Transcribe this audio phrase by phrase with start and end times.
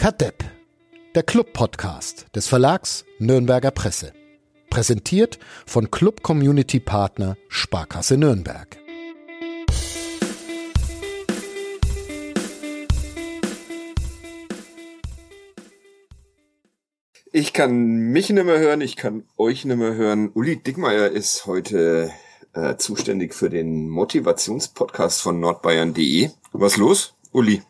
[0.00, 0.42] Kadepp,
[1.14, 4.14] der Club-Podcast des Verlags Nürnberger Presse.
[4.70, 8.78] Präsentiert von Club Community Partner Sparkasse Nürnberg.
[17.30, 17.72] Ich kann
[18.10, 20.30] mich nicht mehr hören, ich kann euch nicht mehr hören.
[20.32, 22.10] Uli Dickmeier ist heute
[22.54, 26.30] äh, zuständig für den Motivationspodcast von nordbayern.de.
[26.52, 27.60] Was los, Uli?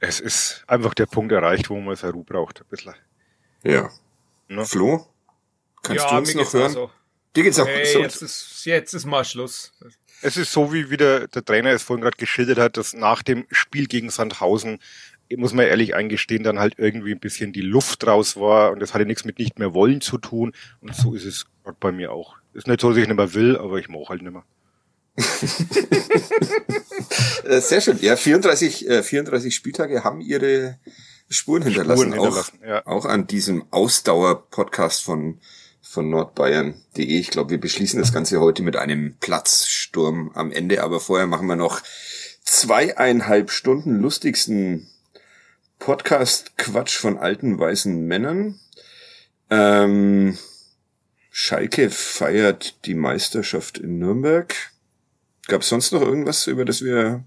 [0.00, 2.94] Es ist einfach der Punkt erreicht, wo man seine Ruhe braucht, ein bisschen.
[3.64, 3.90] Ja.
[4.48, 4.64] Ne?
[4.64, 5.06] Flo,
[5.82, 6.72] kannst ja, du uns noch hören?
[6.72, 6.90] So.
[7.34, 7.98] Dir geht's auch hey, so.
[8.00, 9.72] Jetzt ist, jetzt ist mal Schluss.
[10.22, 13.46] Es ist so, wie wieder der Trainer es vorhin gerade geschildert hat, dass nach dem
[13.50, 14.80] Spiel gegen Sandhausen
[15.36, 18.94] muss man ehrlich eingestehen, dann halt irgendwie ein bisschen die Luft raus war und das
[18.94, 20.52] hatte nichts mit nicht mehr wollen zu tun.
[20.80, 21.46] Und so ist es
[21.80, 22.36] bei mir auch.
[22.54, 24.44] Ist nicht so, dass ich nicht mehr will, aber ich mache halt nicht mehr.
[27.44, 27.98] Äh, sehr schön.
[28.02, 30.78] Ja, 34, äh, 34 Spieltage haben ihre
[31.30, 32.12] Spuren hinterlassen.
[32.12, 32.86] Spuren hinterlassen auch, ja.
[32.86, 35.40] auch an diesem Ausdauer-Podcast von,
[35.80, 37.04] von nordbayern.de.
[37.04, 41.46] Ich glaube, wir beschließen das Ganze heute mit einem Platzsturm am Ende, aber vorher machen
[41.46, 41.80] wir noch
[42.44, 44.88] zweieinhalb Stunden lustigsten
[45.78, 48.60] Podcast-Quatsch von alten weißen Männern.
[49.48, 50.36] Ähm,
[51.30, 54.54] Schalke feiert die Meisterschaft in Nürnberg.
[55.48, 57.24] Gab es sonst noch irgendwas, über das wir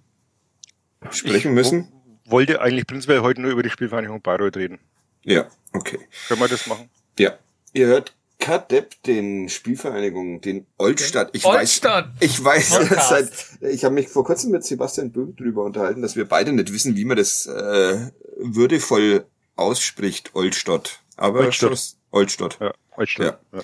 [1.09, 1.91] sprechen ich müssen?
[2.25, 4.79] wollte eigentlich prinzipiell heute nur über die Spielvereinigung Bayreuth reden.
[5.23, 5.99] Ja, okay.
[6.27, 6.89] Können wir das machen?
[7.17, 7.33] Ja.
[7.73, 11.31] Ihr hört Kadepp, den Spielvereinigung, den Oldstadt.
[11.33, 12.09] Ich Oldstadt.
[12.19, 12.69] weiß, ich weiß,
[13.09, 16.71] seit, ich habe mich vor kurzem mit Sebastian Böhm drüber unterhalten, dass wir beide nicht
[16.71, 20.99] wissen, wie man das äh, würdevoll ausspricht, Oldstadt.
[21.17, 21.95] Aber Oldstadt.
[22.11, 22.57] Oldstadt.
[22.59, 23.39] Ja, Oldstadt.
[23.51, 23.59] Ja.
[23.59, 23.63] ja.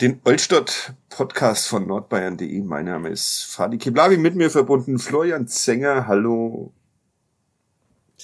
[0.00, 2.60] Den Oldstadt Podcast von nordbayern.de.
[2.60, 6.06] Mein Name ist Fadi Kiblavi, mit mir verbunden Florian Zenger.
[6.06, 6.72] Hallo.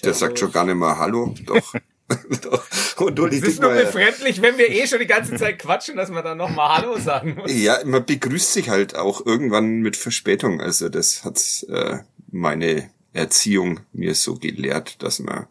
[0.02, 1.34] Der sagt schon gar nicht mal Hallo.
[1.46, 1.74] Doch.
[2.98, 6.10] Und du, es ist nur befremdlich, wenn wir eh schon die ganze Zeit quatschen, dass
[6.10, 7.50] man dann nochmal Hallo sagen muss.
[7.50, 10.60] Ja, man begrüßt sich halt auch irgendwann mit Verspätung.
[10.60, 12.00] Also das hat äh,
[12.30, 15.46] meine Erziehung mir so gelehrt, dass man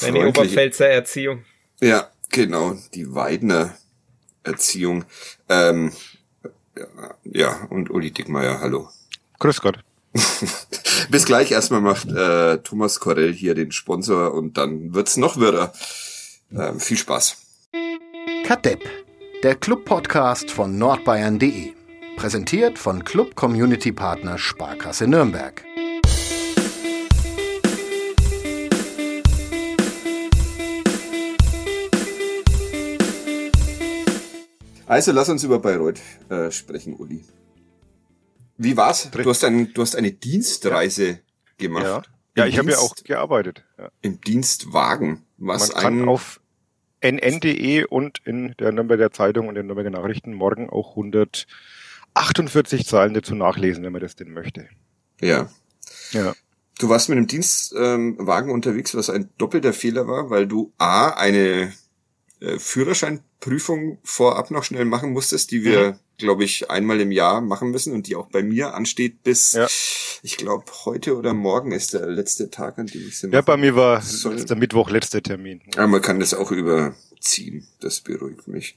[0.00, 1.44] Deine Oberpfälzer Erziehung.
[1.80, 3.74] Ja, genau, die Weidner
[4.42, 5.04] Erziehung.
[5.48, 5.92] Ähm,
[7.24, 8.88] ja, und Uli Dickmeier, hallo.
[9.38, 9.78] Grüß Gott.
[11.10, 11.52] Bis gleich.
[11.52, 15.72] Erstmal macht äh, Thomas Korell hier den Sponsor und dann wird's noch wirrer.
[16.52, 17.36] Ähm, viel Spaß.
[18.44, 18.82] Kadepp,
[19.42, 21.72] der Club-Podcast von nordbayern.de.
[22.16, 25.64] Präsentiert von Club Community Partner Sparkasse Nürnberg.
[34.86, 37.24] Also lass uns über Bayreuth äh, sprechen, Uli.
[38.56, 39.10] Wie war's?
[39.10, 41.18] Du hast, ein, du hast eine Dienstreise ja.
[41.56, 41.84] gemacht.
[41.84, 42.02] Ja,
[42.36, 43.64] ja ich habe ja auch gearbeitet.
[43.78, 43.88] Ja.
[44.02, 45.24] Im Dienstwagen.
[45.38, 46.40] Was Man kann auf
[47.00, 53.34] nn.de und in der Nürnberger Zeitung und den Nürnberger Nachrichten morgen auch 148 Zeilen dazu
[53.34, 54.68] nachlesen, wenn man das denn möchte.
[55.20, 55.50] Ja.
[56.12, 56.34] Ja.
[56.78, 61.10] Du warst mit einem Dienstwagen ähm, unterwegs, was ein doppelter Fehler war, weil du A,
[61.10, 61.72] eine
[62.58, 65.98] Führerscheinprüfung vorab noch schnell machen musstest, die wir, mhm.
[66.18, 69.66] glaube ich, einmal im Jahr machen müssen und die auch bei mir ansteht bis, ja.
[70.22, 73.36] ich glaube, heute oder morgen ist der letzte Tag, an dem ich sie mache.
[73.36, 75.62] Ja, bei mir war der Mittwoch letzter Termin.
[75.76, 77.66] Aber man kann das auch überziehen.
[77.80, 78.76] Das beruhigt mich.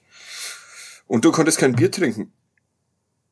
[1.08, 2.32] Und du konntest kein Bier trinken.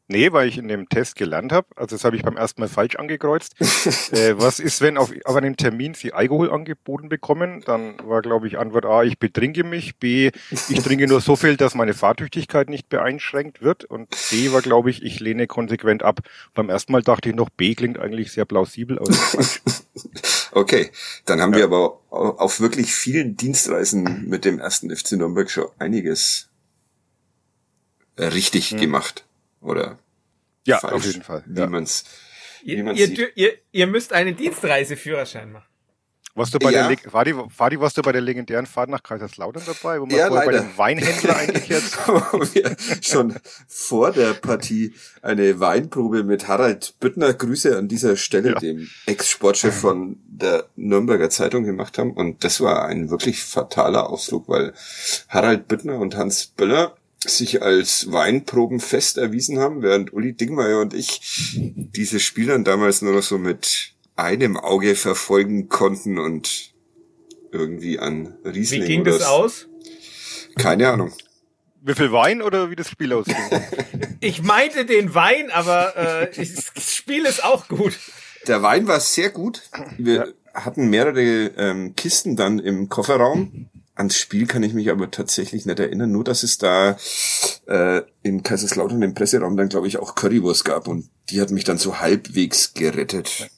[0.08, 2.68] Nee, weil ich in dem Test gelernt habe, also das habe ich beim ersten Mal
[2.68, 3.56] falsch angekreuzt.
[4.12, 7.64] äh, was ist, wenn auf, auf einem Termin Sie Alkohol angeboten bekommen?
[7.66, 9.98] Dann war, glaube ich, Antwort A, ich betrinke mich.
[9.98, 13.84] B, ich trinke nur so viel, dass meine Fahrtüchtigkeit nicht beeinschränkt wird.
[13.84, 16.20] Und C war, glaube ich, ich lehne konsequent ab.
[16.54, 19.62] Beim ersten Mal dachte ich noch, B klingt eigentlich sehr plausibel, aber falsch.
[20.52, 20.90] Okay,
[21.26, 21.58] dann haben ja.
[21.58, 26.48] wir aber auf wirklich vielen Dienstreisen mit dem ersten FC Nürnberg schon einiges
[28.18, 28.80] richtig hm.
[28.80, 29.25] gemacht
[29.66, 30.00] oder
[30.66, 31.44] ja, falsch, auf jeden Fall.
[31.46, 31.68] Wie ja.
[31.68, 32.06] man's,
[32.64, 33.32] wie man's ihr, sieht.
[33.36, 35.66] Ihr, ihr müsst einen Dienstreiseführerschein machen.
[36.38, 36.90] Warst du bei ja.
[36.90, 40.28] der Fadi, Fadi, warst du bei der legendären Fahrt nach Kaiserslautern dabei, wo man ja,
[40.28, 43.36] vorher bei dem Weinhändler eingekehrt wo wir schon
[43.70, 48.60] vor der Partie eine Weinprobe mit Harald Büttner, Grüße an dieser Stelle, ja.
[48.60, 52.12] dem Ex-Sportchef von der Nürnberger Zeitung gemacht haben.
[52.12, 54.74] Und das war ein wirklich fataler Ausflug, weil
[55.30, 61.56] Harald Büttner und Hans Böller sich als Weinprobenfest erwiesen haben, während Uli Dingmeier und ich
[61.56, 66.74] diese Spiel dann damals nur noch so mit einem Auge verfolgen konnten und
[67.52, 69.68] irgendwie an Riesling Wie ging das aus?
[70.56, 71.14] Keine Ahnung.
[71.82, 73.36] Wie viel Wein oder wie das Spiel ausging?
[74.20, 77.98] ich meinte den Wein, aber äh, das Spiel ist auch gut.
[78.48, 79.62] Der Wein war sehr gut.
[79.98, 83.70] Wir hatten mehrere ähm, Kisten dann im Kofferraum.
[83.96, 86.98] Ans Spiel kann ich mich aber tatsächlich nicht erinnern, nur dass es da
[87.68, 91.64] äh, in Kaiserslautern im Presseraum dann, glaube ich, auch Currywurst gab und die hat mich
[91.64, 93.50] dann so halbwegs gerettet.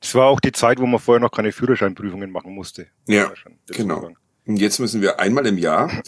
[0.00, 2.88] Das war auch die Zeit, wo man vorher noch keine Führerscheinprüfungen machen musste.
[3.06, 3.32] Ja,
[3.68, 4.10] genau.
[4.46, 6.02] Und jetzt müssen wir einmal im Jahr,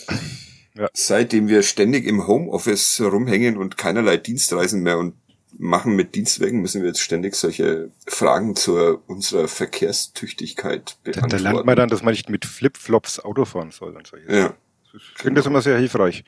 [0.75, 0.89] ja.
[0.93, 5.15] seitdem wir ständig im Homeoffice rumhängen und keinerlei Dienstreisen mehr und
[5.59, 11.31] machen mit Dienstwegen, müssen wir jetzt ständig solche Fragen zur unserer Verkehrstüchtigkeit beantworten.
[11.31, 14.33] Da, da lernt man dann, dass man nicht mit Flipflops Auto fahren soll und solche
[14.33, 14.55] Ja.
[14.95, 16.25] Ich finde das immer sehr hilfreich.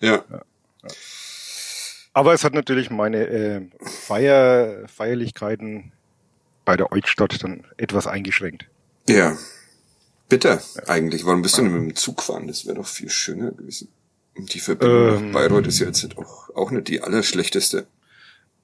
[0.00, 0.24] Ja.
[0.30, 0.42] ja.
[2.12, 5.92] Aber es hat natürlich meine äh, Feier, Feierlichkeiten
[6.64, 8.68] bei der Eutstadt dann etwas eingeschränkt.
[9.08, 9.36] Ja.
[10.28, 10.88] Bitte, ja.
[10.88, 11.26] eigentlich.
[11.26, 12.46] Warum bist du denn mit dem Zug fahren?
[12.46, 13.88] Das wäre doch viel schöner gewesen.
[14.34, 17.86] Und die Verbindung ähm, nach Bayreuth ist ja jetzt auch, auch nicht die allerschlechteste.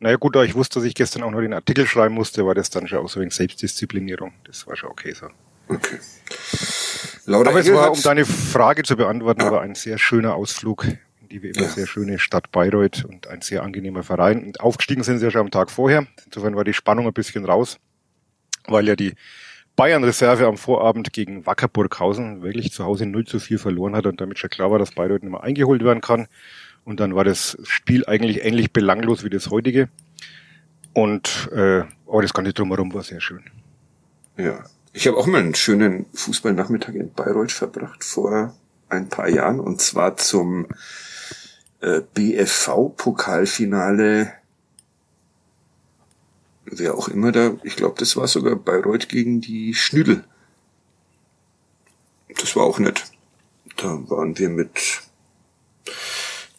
[0.00, 2.54] Naja gut, da ich wusste, dass ich gestern auch noch den Artikel schreiben musste, war
[2.54, 4.32] das dann schon auch so wegen Selbstdisziplinierung.
[4.44, 5.26] Das war schon okay so.
[5.68, 5.98] Okay.
[7.26, 9.50] Laura Aber es war, um deine Frage zu beantworten, ja.
[9.50, 10.98] war ein sehr schöner Ausflug in
[11.28, 11.68] die wie immer ja.
[11.68, 14.44] sehr schöne Stadt Bayreuth und ein sehr angenehmer Verein.
[14.44, 16.06] Und aufgestiegen sind sie ja schon am Tag vorher.
[16.24, 17.78] Insofern war die Spannung ein bisschen raus,
[18.66, 19.14] weil ja die
[19.76, 24.38] Bayern-Reserve am Vorabend gegen Wackerburghausen wirklich zu Hause 0 zu 4 verloren hat und damit
[24.38, 26.28] schon klar war, dass Bayreuth nicht mehr eingeholt werden kann.
[26.88, 29.90] Und dann war das Spiel eigentlich ähnlich belanglos wie das heutige.
[30.94, 33.44] Und äh, aber das Ganze drumherum war sehr schön.
[34.38, 34.64] Ja.
[34.94, 38.56] Ich habe auch mal einen schönen Fußballnachmittag in Bayreuth verbracht vor
[38.88, 40.66] ein paar Jahren und zwar zum
[41.82, 44.32] äh, BFV-Pokalfinale.
[46.64, 50.24] Wer auch immer da, ich glaube, das war sogar Bayreuth gegen die Schnüdel.
[52.40, 53.04] Das war auch nett.
[53.76, 55.02] Da waren wir mit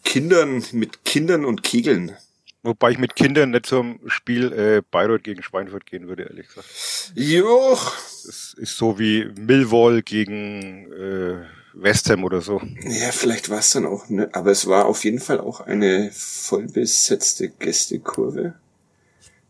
[0.04, 2.16] Kindern, mit Kindern und Kegeln.
[2.62, 6.68] Wobei ich mit Kindern nicht zum Spiel äh, Bayreuth gegen Schweinfurt gehen würde, ehrlich gesagt.
[7.14, 7.94] Joch.
[8.26, 12.60] Das ist so wie Millwall gegen äh, West Ham oder so.
[12.82, 16.10] Ja, vielleicht war es dann auch, ne, aber es war auf jeden Fall auch eine
[16.12, 18.54] vollbesetzte Gästekurve.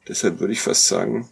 [0.07, 1.29] Deshalb würde ich fast sagen,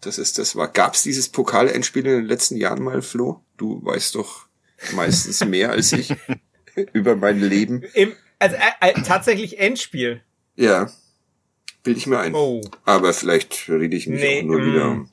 [0.00, 0.68] dass es das war.
[0.68, 3.42] Gab es dieses Pokalendspiel in den letzten Jahren mal, Flo?
[3.58, 4.46] Du weißt doch
[4.92, 6.14] meistens mehr als ich.
[6.92, 7.82] über mein Leben.
[7.94, 10.22] Im, also äh, äh, tatsächlich Endspiel.
[10.56, 10.90] Ja.
[11.82, 12.34] Bild ich mir ein.
[12.34, 12.60] Oh.
[12.84, 14.66] Aber vielleicht rede ich mich nee, auch nur mm.
[14.66, 15.10] wieder um,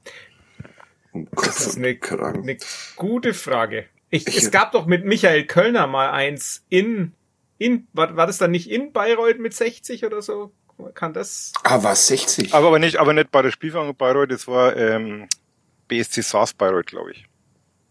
[1.13, 2.57] um Kopf das ist eine, eine
[2.95, 3.85] gute Frage.
[4.09, 7.13] Ich, ich, es gab doch mit Michael Kölner mal eins in,
[7.57, 10.51] in, war, war das dann nicht in Bayreuth mit 60 oder so?
[10.93, 11.53] Kann das?
[11.63, 12.53] Ah, war 60.
[12.53, 15.27] Aber, aber nicht, aber nicht bei der Spielfang Bayreuth, das war ähm,
[15.87, 17.25] BSC Saas Bayreuth, glaube ich.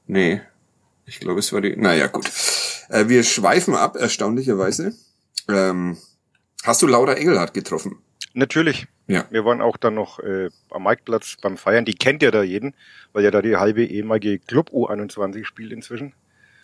[0.06, 0.40] Nee.
[1.04, 1.76] Ich glaube, es war die.
[1.76, 2.30] Naja, gut.
[2.88, 4.94] Äh, wir schweifen ab, erstaunlicherweise.
[5.48, 5.96] Ähm,
[6.64, 7.98] hast du Laura Engelhardt getroffen?
[8.34, 8.86] Natürlich.
[9.06, 9.24] Ja.
[9.30, 11.84] Wir waren auch dann noch äh, am Marktplatz beim Feiern.
[11.84, 12.74] Die kennt ja da jeden,
[13.12, 16.12] weil ja da die halbe ehemalige Club U21 spielt inzwischen.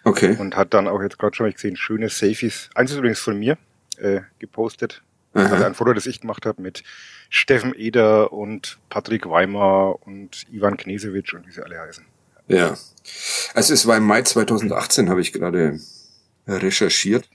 [0.05, 0.37] Okay.
[0.39, 2.69] Und hat dann auch jetzt gerade schon gesehen, schöne Selfies.
[2.75, 3.57] Eins ist übrigens von mir
[3.99, 5.03] äh, gepostet.
[5.35, 5.47] Aha.
[5.47, 6.83] Also ein Foto, das ich gemacht habe mit
[7.31, 12.05] Steffen Eder und Patrick Weimar und Ivan Knesewitsch und wie sie alle heißen.
[12.49, 12.77] Ja.
[13.55, 15.79] Also es war im Mai 2018, habe ich gerade
[16.47, 17.29] recherchiert.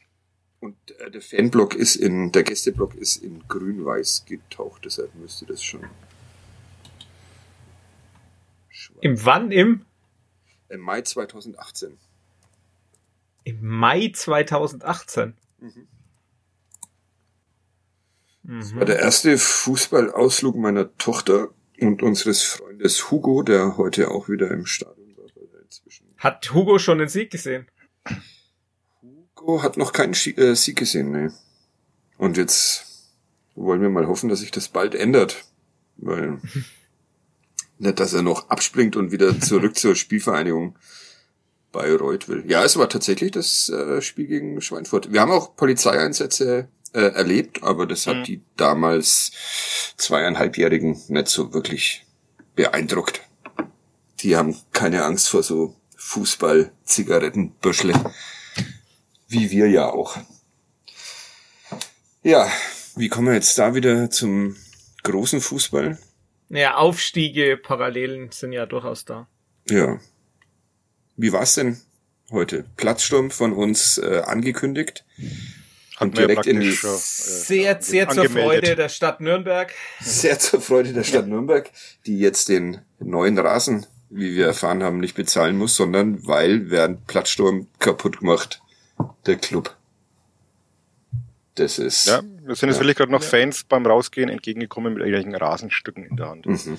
[0.59, 5.63] Und äh, der Fanblock ist in, der Gästeblock ist in grün-weiß getaucht, deshalb müsste das
[5.63, 5.85] schon.
[9.01, 9.51] Im wann?
[9.51, 9.85] Im?
[10.69, 11.97] Im Mai 2018.
[13.43, 15.35] Im Mai 2018?
[15.59, 15.87] Mhm.
[18.59, 21.49] Das war der erste Fußballausflug meiner Tochter
[21.79, 25.25] und unseres Freundes Hugo, der heute auch wieder im Stadion war.
[26.17, 27.67] Hat Hugo schon den Sieg gesehen?
[29.39, 31.33] Hugo hat noch keinen äh, Sieg gesehen, ne.
[32.17, 32.85] Und jetzt
[33.55, 35.45] wollen wir mal hoffen, dass sich das bald ändert.
[35.97, 36.39] Weil
[37.79, 40.75] nicht, dass er noch abspringt und wieder zurück zur Spielvereinigung
[41.71, 42.43] Bayreuth will.
[42.47, 45.11] Ja, es war tatsächlich das äh, Spiel gegen Schweinfurt.
[45.11, 48.23] Wir haben auch Polizeieinsätze äh, erlebt, aber das hat mhm.
[48.23, 49.31] die damals
[49.97, 52.05] zweieinhalbjährigen nicht so wirklich
[52.55, 53.21] beeindruckt.
[54.21, 57.93] Die haben keine Angst vor so Fußball-Zigarettenbüschle.
[59.27, 60.17] Wie wir ja auch.
[62.23, 62.49] Ja,
[62.95, 64.55] wie kommen wir jetzt da wieder zum
[65.03, 65.97] großen Fußball?
[66.49, 69.27] Ja, Aufstiege, Parallelen sind ja durchaus da.
[69.69, 69.99] Ja.
[71.17, 71.81] Wie war's denn
[72.31, 72.65] heute?
[72.77, 75.05] Platzsturm von uns äh, angekündigt.
[75.99, 79.73] Und direkt in die, äh, sehr, sehr zur Freude der Stadt Nürnberg.
[79.99, 81.69] Sehr zur Freude der Stadt Nürnberg,
[82.05, 87.07] die jetzt den neuen Rasen, wie wir erfahren haben, nicht bezahlen muss, sondern weil während
[87.07, 88.61] Platzsturm kaputt gemacht
[89.25, 89.75] der Club.
[91.55, 92.05] Das ist.
[92.05, 92.81] Ja, wir sind jetzt ja.
[92.83, 96.45] wirklich gerade noch Fans beim Rausgehen entgegengekommen mit irgendwelchen Rasenstücken in der Hand.
[96.45, 96.77] Mhm.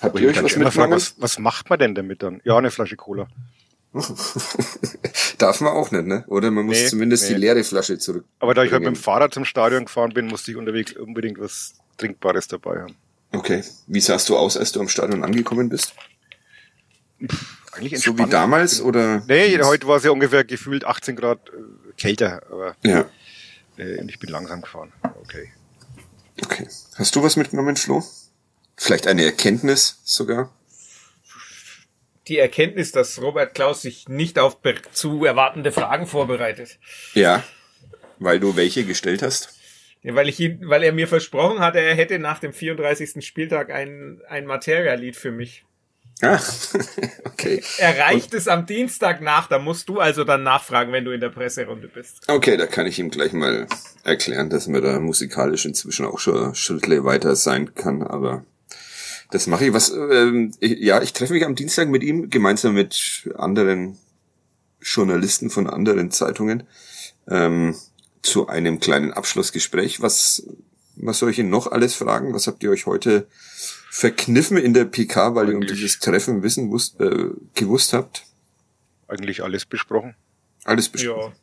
[0.00, 0.92] Habt ihr euch was mitgenommen?
[0.92, 2.40] Was, was macht man denn damit dann?
[2.44, 3.28] Ja, eine Flasche Cola.
[5.38, 6.24] Darf man auch nicht, ne?
[6.26, 7.34] Oder man muss nee, zumindest nee.
[7.34, 8.24] die leere Flasche zurück.
[8.38, 11.40] Aber da ich halt mit dem Fahrrad zum Stadion gefahren bin, musste ich unterwegs unbedingt
[11.40, 12.96] was Trinkbares dabei haben.
[13.32, 13.62] Okay.
[13.86, 15.94] Wie sahst du aus, als du am Stadion angekommen bist?
[17.78, 18.18] Eigentlich entspannt.
[18.18, 19.22] So wie damals oder?
[19.26, 23.08] Nee, heute war es ja ungefähr gefühlt 18 Grad äh, kälter, aber ja.
[23.78, 24.92] Äh, ich bin langsam gefahren.
[25.22, 25.52] Okay.
[26.42, 26.68] Okay.
[26.96, 28.04] Hast du was mitgenommen, Flo?
[28.76, 30.52] Vielleicht eine Erkenntnis sogar?
[32.28, 34.58] Die Erkenntnis, dass Robert Klaus sich nicht auf
[34.92, 36.78] zu erwartende Fragen vorbereitet.
[37.14, 37.42] Ja,
[38.18, 39.58] weil du welche gestellt hast?
[40.02, 43.24] Ja, weil ich ihn, weil er mir versprochen hatte, er hätte nach dem 34.
[43.26, 45.64] Spieltag ein, ein Materia-Lied für mich.
[46.20, 46.40] Ah,
[47.24, 47.62] okay.
[47.78, 51.28] Erreicht es am Dienstag nach, da musst du also dann nachfragen, wenn du in der
[51.28, 52.28] Presserunde bist.
[52.28, 53.68] Okay, da kann ich ihm gleich mal
[54.02, 58.44] erklären, dass mir da musikalisch inzwischen auch schon Schrittle weiter sein kann, aber
[59.30, 59.72] das mache ich.
[59.72, 63.98] Was, ähm, ich, ja, ich treffe mich am Dienstag mit ihm, gemeinsam mit anderen
[64.80, 66.64] Journalisten von anderen Zeitungen,
[67.28, 67.76] ähm,
[68.22, 70.02] zu einem kleinen Abschlussgespräch.
[70.02, 70.44] Was,
[70.96, 72.34] was soll ich Ihnen noch alles fragen?
[72.34, 73.28] Was habt ihr euch heute
[73.98, 75.50] verkniffen in der PK, weil Eigentlich.
[75.50, 78.22] ihr um dieses Treffen wissen wusst, äh, gewusst habt?
[79.08, 80.14] Eigentlich alles besprochen.
[80.64, 81.34] Alles besprochen.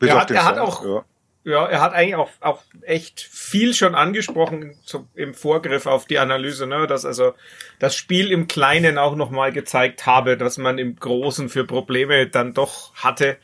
[0.00, 0.08] Ja.
[0.08, 1.04] Er, hat, er hat auch, ja.
[1.44, 1.66] ja.
[1.66, 6.66] er hat eigentlich auch, auch echt viel schon angesprochen zum, im Vorgriff auf die Analyse,
[6.66, 7.34] ne, dass also
[7.78, 12.54] das Spiel im Kleinen auch nochmal gezeigt habe, dass man im Großen für Probleme dann
[12.54, 13.36] doch hatte.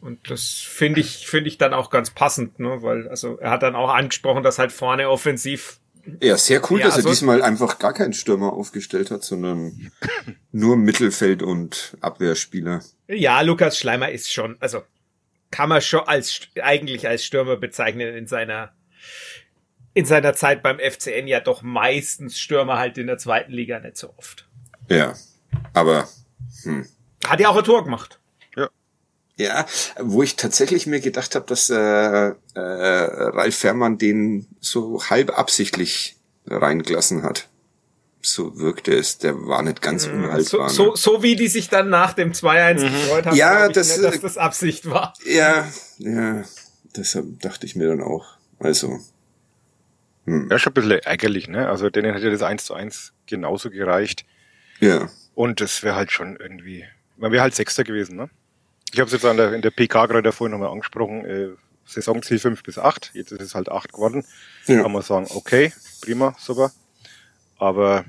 [0.00, 3.62] Und das finde ich, finde ich dann auch ganz passend, ne, weil, also er hat
[3.62, 5.78] dann auch angesprochen, dass halt vorne offensiv
[6.20, 9.90] ja, sehr cool, ja, dass also er diesmal einfach gar keinen Stürmer aufgestellt hat, sondern
[10.52, 12.82] nur Mittelfeld und Abwehrspieler.
[13.08, 14.82] Ja, Lukas Schleimer ist schon, also
[15.50, 18.72] kann man schon als eigentlich als Stürmer bezeichnen in seiner
[19.94, 23.96] in seiner Zeit beim FCN ja doch meistens Stürmer halt in der zweiten Liga nicht
[23.96, 24.48] so oft.
[24.88, 25.14] Ja,
[25.72, 26.08] aber
[26.62, 26.86] hm.
[27.26, 28.17] hat ja auch ein Tor gemacht.
[29.38, 29.66] Ja,
[30.00, 36.16] wo ich tatsächlich mir gedacht habe, dass äh, äh, Ralf Fährmann den so halb absichtlich
[36.46, 37.48] reingelassen hat.
[38.20, 40.24] So wirkte es, der war nicht ganz mhm.
[40.24, 40.68] unhaltbar.
[40.68, 40.96] So, so, ne?
[40.96, 42.92] so wie die sich dann nach dem 2-1 mhm.
[42.92, 45.14] gefreut haben, ja, das, nicht, dass äh, das Absicht war.
[45.24, 45.68] Ja,
[45.98, 46.42] ja,
[46.96, 48.26] deshalb dachte ich mir dann auch.
[48.58, 48.98] Also.
[50.26, 50.48] Hm.
[50.50, 51.68] Ja, schon ein bisschen ärgerlich, ne?
[51.68, 54.26] Also denen hätte das 1 zu 1 genauso gereicht.
[54.80, 55.08] Ja.
[55.34, 56.84] Und es wäre halt schon irgendwie,
[57.16, 58.28] man wäre halt Sechster gewesen, ne?
[58.92, 61.48] Ich habe es jetzt an der, in der PK gerade vorhin nochmal angesprochen, äh,
[61.84, 64.24] Saisonziel 5 bis 8, jetzt ist es halt 8 geworden.
[64.66, 64.82] Ja.
[64.82, 66.70] Kann man sagen, okay, prima, super.
[67.56, 68.04] Aber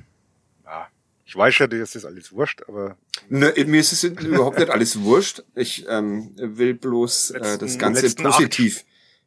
[0.65, 0.88] ja,
[1.25, 2.98] ich weiß ja, das ist alles wurscht, aber.
[3.29, 5.43] Ne, mir ist es überhaupt nicht alles wurscht.
[5.55, 8.83] Ich ähm, will bloß äh, das Ganze positiv.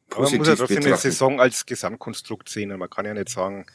[0.09, 0.93] Positiv man muss ja trotzdem betrachten.
[0.93, 2.77] eine Saison als Gesamtkonstrukt sehen.
[2.77, 3.67] Man kann ja nicht sagen,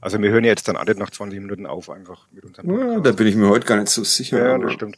[0.00, 2.92] also wir hören ja jetzt dann alle nach 20 Minuten auf, einfach mit unserem Podcast.
[2.92, 4.38] Ja, da bin ich mir heute gar nicht so sicher.
[4.38, 4.96] Ja, das stimmt.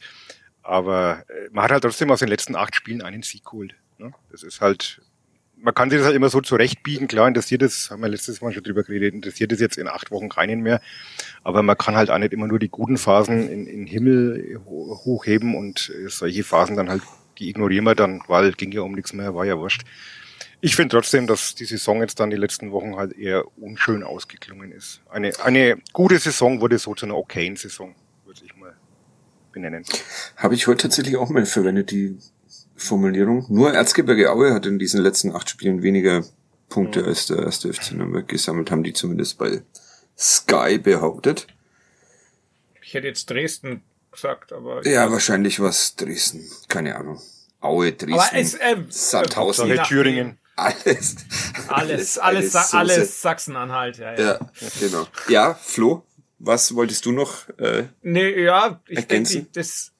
[0.67, 3.75] Aber äh, man hat halt trotzdem aus den letzten acht Spielen einen Sieg geholt.
[3.99, 4.11] Ne?
[4.29, 5.01] Das ist halt,
[5.55, 7.07] man kann sich das halt immer so zurechtbiegen.
[7.07, 10.11] Klar, interessiert es, haben wir letztes Mal schon drüber geredet, interessiert es jetzt in acht
[10.11, 10.81] Wochen keinen mehr.
[11.41, 15.55] Aber man kann halt auch nicht immer nur die guten Phasen in, in Himmel hochheben
[15.55, 17.01] und äh, solche Phasen dann halt,
[17.37, 19.83] die ignorieren wir dann, weil ging ja um nichts mehr, war ja wurscht.
[20.59, 24.73] Ich finde trotzdem, dass die Saison jetzt dann die letzten Wochen halt eher unschön ausgeklungen
[24.73, 25.01] ist.
[25.09, 27.95] Eine, eine gute Saison wurde so zu einer okayen Saison
[29.57, 29.83] benennen.
[30.35, 32.17] Habe ich heute tatsächlich auch mal verwendet, die
[32.75, 33.45] Formulierung.
[33.49, 36.23] Nur Erzgebirge Aue hat in diesen letzten acht Spielen weniger
[36.69, 37.07] Punkte mhm.
[37.07, 39.63] als der erste FC Nürnberg gesammelt, haben die zumindest bei
[40.17, 41.47] Sky behauptet.
[42.81, 44.85] Ich hätte jetzt Dresden gesagt, aber.
[44.87, 46.47] Ja, wahrscheinlich was Dresden.
[46.67, 47.19] Keine Ahnung.
[47.59, 50.37] Aue, Dresden, aber es, äh, Sandhausen, Thüringen.
[50.55, 51.15] Alles.
[51.67, 54.19] Alles, alles, alles, alles Sachsen-Anhalt, ja, ja.
[54.19, 54.49] Ja,
[54.79, 55.07] genau.
[55.29, 56.06] Ja, Flo?
[56.39, 57.49] Was wolltest du noch?
[57.57, 59.33] Äh, nee, ja, ich ergänzen?
[59.33, 59.93] denke, das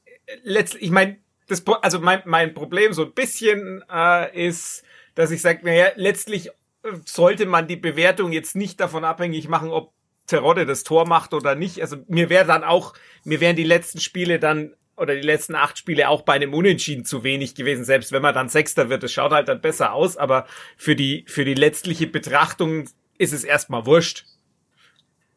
[0.43, 1.17] letztlich, ich meine,
[1.47, 4.83] das, also mein, mein Problem so ein bisschen äh, ist,
[5.15, 6.51] dass ich sage, naja, letztlich äh,
[7.05, 9.93] sollte man die Bewertung jetzt nicht davon abhängig machen, ob
[10.27, 11.81] Terodde das Tor macht oder nicht.
[11.81, 15.77] Also mir wäre dann auch, mir wären die letzten Spiele dann oder die letzten acht
[15.77, 19.03] Spiele auch bei einem Unentschieden zu wenig gewesen, selbst wenn man dann Sechster wird.
[19.03, 23.43] Das schaut halt dann besser aus, aber für die, für die letztliche Betrachtung ist es
[23.43, 24.25] erstmal wurscht.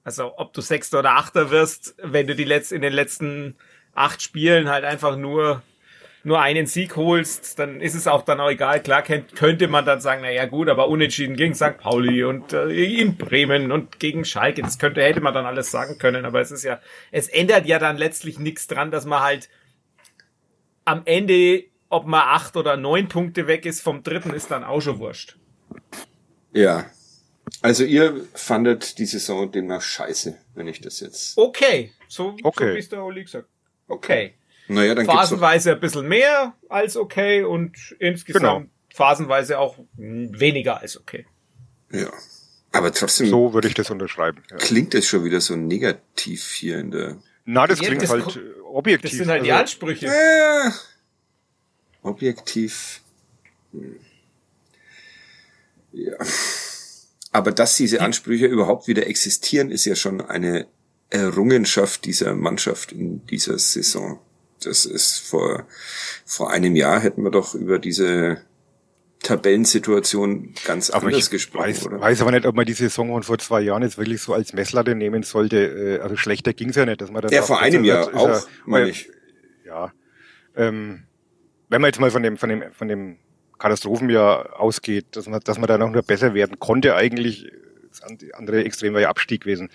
[0.04, 3.57] Also ob du Sechster oder Achter wirst, wenn du die letzt, in den letzten
[3.95, 5.62] acht Spielen halt einfach nur
[6.23, 8.83] nur einen Sieg holst, dann ist es auch dann auch egal.
[8.83, 11.78] Klar könnte man dann sagen, na ja gut, aber unentschieden gegen St.
[11.78, 15.97] Pauli und äh, in Bremen und gegen Schalke, das könnte hätte man dann alles sagen
[15.99, 16.78] können, aber es ist ja
[17.11, 19.49] es ändert ja dann letztlich nichts dran, dass man halt
[20.85, 24.80] am Ende ob man acht oder neun Punkte weg ist vom dritten ist dann auch
[24.80, 25.37] schon wurscht.
[26.52, 26.85] Ja,
[27.62, 31.37] Also ihr fandet die Saison demnach scheiße, wenn ich das jetzt.
[31.37, 32.69] Okay, so, okay.
[32.69, 33.49] so wie es der Oli gesagt.
[33.88, 34.35] Okay.
[34.69, 38.71] Naja, dann Phasenweise ein bisschen mehr als okay und insgesamt genau.
[38.95, 41.26] phasenweise auch weniger als okay.
[41.90, 42.12] Ja.
[42.73, 43.28] Aber trotzdem.
[43.28, 44.42] So würde ich das unterschreiben.
[44.50, 44.57] Ja.
[44.59, 47.16] Klingt es schon wieder so negativ hier in der.
[47.45, 49.11] Na, das ja, klingt das halt objektiv.
[49.11, 50.07] Das sind halt also, die Ansprüche.
[50.07, 50.71] Äh,
[52.02, 53.00] objektiv.
[53.73, 53.97] Hm.
[55.92, 56.16] Ja.
[57.32, 60.66] Aber dass diese Ansprüche überhaupt wieder existieren, ist ja schon eine
[61.10, 64.20] Errungenschaft dieser Mannschaft in dieser Saison.
[64.62, 65.66] Das ist vor,
[66.25, 68.42] vor einem Jahr hätten wir doch über diese
[69.22, 72.00] Tabellensituation ganz aber anders gesprochen, weiß, oder?
[72.00, 74.52] weiß aber nicht, ob man die Saison von vor zwei Jahren jetzt wirklich so als
[74.52, 75.99] Messlatte nehmen sollte.
[75.99, 78.42] Äh, also schlechter ging's ja nicht, dass man das Ja, vor einem Jahr auch, ja,
[78.64, 79.10] meine ich.
[79.66, 79.92] Ja.
[80.56, 81.04] Ähm,
[81.68, 83.18] wenn man jetzt mal von dem, von dem, von dem
[83.61, 87.50] Katastrophenjahr ausgeht, dass man, dass man da noch nur besser werden konnte, eigentlich,
[87.88, 88.02] das
[88.35, 89.69] andere Extrem war ja Abstieg gewesen.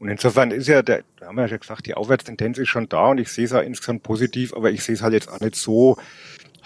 [0.00, 2.88] Und insofern ist ja, der, da haben wir ja schon gesagt, die Aufwärtstendenz ist schon
[2.88, 5.40] da und ich sehe es auch insgesamt positiv, aber ich sehe es halt jetzt auch
[5.40, 5.96] nicht so,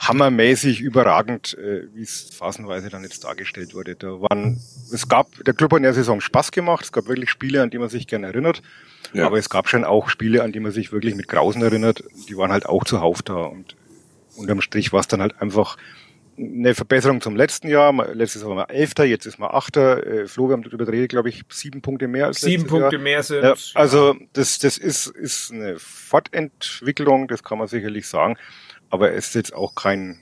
[0.03, 3.95] hammermäßig überragend, äh, wie es phasenweise dann jetzt dargestellt wurde.
[3.95, 4.61] Da waren,
[4.93, 7.71] es gab, der Club hat in der Saison Spaß gemacht, es gab wirklich Spiele, an
[7.71, 8.63] die man sich gerne erinnert,
[9.13, 9.27] ja.
[9.27, 12.37] aber es gab schon auch Spiele, an die man sich wirklich mit Grausen erinnert, die
[12.37, 13.77] waren halt auch zuhauf da und
[14.37, 15.77] unterm Strich war es dann halt einfach
[16.39, 17.93] eine Verbesserung zum letzten Jahr.
[18.15, 20.07] Letztes Jahr waren wir Elfter, jetzt ist man Achter.
[20.07, 23.03] Äh, Flo, wir haben darüber geredet, glaube ich, sieben Punkte mehr als Sieben Punkte Jahr.
[23.03, 23.43] mehr sind.
[23.43, 28.37] Ja, also das, das ist, ist eine Fortentwicklung, das kann man sicherlich sagen
[28.93, 30.21] aber es ist jetzt auch kein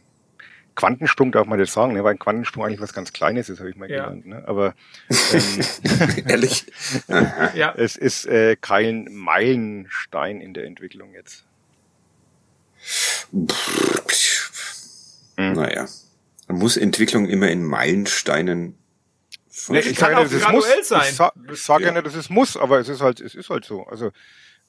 [0.77, 2.05] Quantensprung, darf man jetzt sagen, ne?
[2.05, 4.05] weil ein Quantensprung eigentlich was ganz Kleines ist, habe ich mal ja.
[4.05, 4.27] gelernt.
[4.27, 4.45] Ne?
[4.47, 4.75] Aber
[5.33, 6.67] ähm, ehrlich,
[7.55, 7.75] ja.
[7.77, 11.45] es ist äh, kein Meilenstein in der Entwicklung jetzt.
[15.41, 15.53] Hm.
[15.55, 15.89] Naja,
[16.49, 18.77] muss Entwicklung immer in Meilensteinen
[19.69, 20.89] Nee, ich kann nicht, dass es muss.
[20.89, 21.01] Sein.
[21.03, 21.89] Ich, sa sage ja.
[21.89, 23.85] ja nicht, dass es muss, aber es ist halt, es ist halt so.
[23.85, 24.11] Also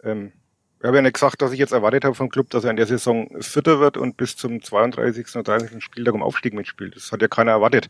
[0.03, 0.33] ähm,
[0.79, 2.77] ich habe ja nicht gesagt, dass ich jetzt erwartet habe vom Club, dass er in
[2.77, 5.35] der Saison Vierter wird und bis zum 32.
[5.35, 5.83] oder 30.
[5.83, 6.95] Spieltag um Aufstieg mitspielt.
[6.95, 7.87] Das hat ja keiner erwartet.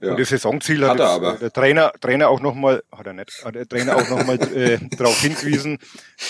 [0.00, 0.10] Ja.
[0.10, 3.54] Und das Saisonziel hat, hat jetzt, der Trainer, Trainer auch nochmal, hat er nicht, hat
[3.54, 5.78] der Trainer auch nochmal äh, darauf hingewiesen,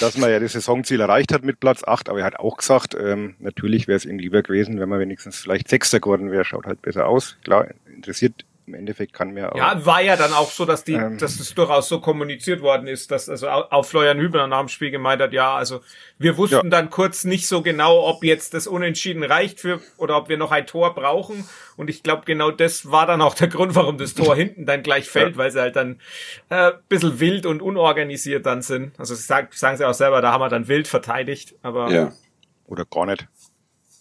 [0.00, 2.94] dass man ja das Saisonziel erreicht hat mit Platz 8, aber er hat auch gesagt,
[2.94, 6.66] ähm, natürlich wäre es ihm lieber gewesen, wenn man wenigstens vielleicht Sechster geworden wäre, schaut
[6.66, 7.37] halt besser aus.
[7.42, 9.57] Klar, interessiert im Endeffekt kann mir auch.
[9.57, 12.87] Ja, war ja dann auch so, dass die, ähm, dass es durchaus so kommuniziert worden
[12.87, 15.81] ist, dass also auch Florian Hübner nach dem Spiel gemeint hat, ja, also
[16.18, 16.70] wir wussten ja.
[16.70, 20.50] dann kurz nicht so genau, ob jetzt das Unentschieden reicht für oder ob wir noch
[20.50, 21.48] ein Tor brauchen.
[21.77, 24.83] Und ich glaube, genau das war dann auch der Grund, warum das Tor hinten dann
[24.83, 25.37] gleich fällt, ja.
[25.37, 26.00] weil sie halt dann
[26.48, 28.98] äh, bisschen wild und unorganisiert dann sind.
[28.98, 31.90] Also sagen, sagen sie auch selber, da haben wir dann wild verteidigt, aber.
[31.90, 32.12] Ja.
[32.66, 33.27] Oder gar nicht.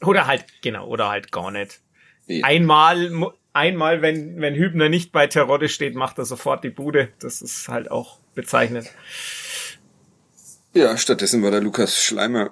[0.02, 1.82] Oder halt, genau, oder halt gar nicht.
[2.28, 2.46] Ja.
[2.46, 7.10] Einmal einmal, wenn, wenn Hübner nicht bei Terodde steht, macht er sofort die Bude.
[7.20, 8.90] Das ist halt auch bezeichnend.
[10.74, 12.52] Ja, stattdessen war der Lukas Schleimer,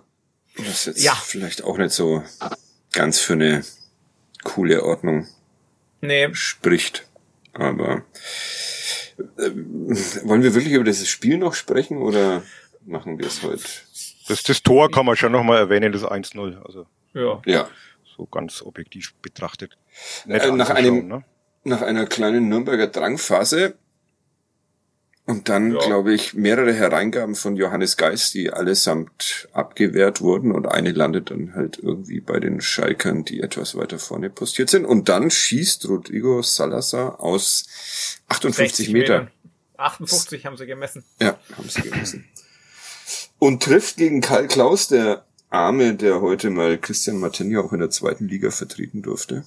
[0.55, 1.13] was jetzt ja.
[1.13, 2.23] vielleicht auch nicht so
[2.93, 3.63] ganz für eine
[4.43, 5.27] coole Ordnung
[6.01, 6.29] nee.
[6.33, 7.07] spricht.
[7.53, 8.03] Aber
[9.37, 9.51] äh,
[10.23, 12.43] wollen wir wirklich über dieses Spiel noch sprechen oder
[12.85, 13.63] machen wir es heute?
[14.27, 16.61] Das, das Tor kann man schon nochmal erwähnen, das 1-0.
[16.63, 16.85] Also.
[17.13, 17.41] Ja.
[17.45, 17.69] Ja
[18.15, 19.77] so ganz objektiv betrachtet.
[20.27, 21.23] Äh, nach einem, ne?
[21.63, 23.75] nach einer kleinen Nürnberger Drangphase
[25.25, 25.79] und dann, ja.
[25.79, 31.53] glaube ich, mehrere Hereingaben von Johannes Geist, die allesamt abgewehrt wurden und eine landet dann
[31.53, 34.85] halt irgendwie bei den Schalkern, die etwas weiter vorne postiert sind.
[34.85, 37.65] Und dann schießt Rodrigo Salazar aus
[38.27, 39.25] 58 Metern.
[39.25, 39.31] Meter.
[39.77, 41.03] 58 haben sie gemessen.
[41.21, 42.27] Ja, haben sie gemessen.
[43.39, 47.89] Und trifft gegen Karl Klaus, der Arme, der heute mal Christian Martini auch in der
[47.89, 49.43] zweiten Liga vertreten durfte.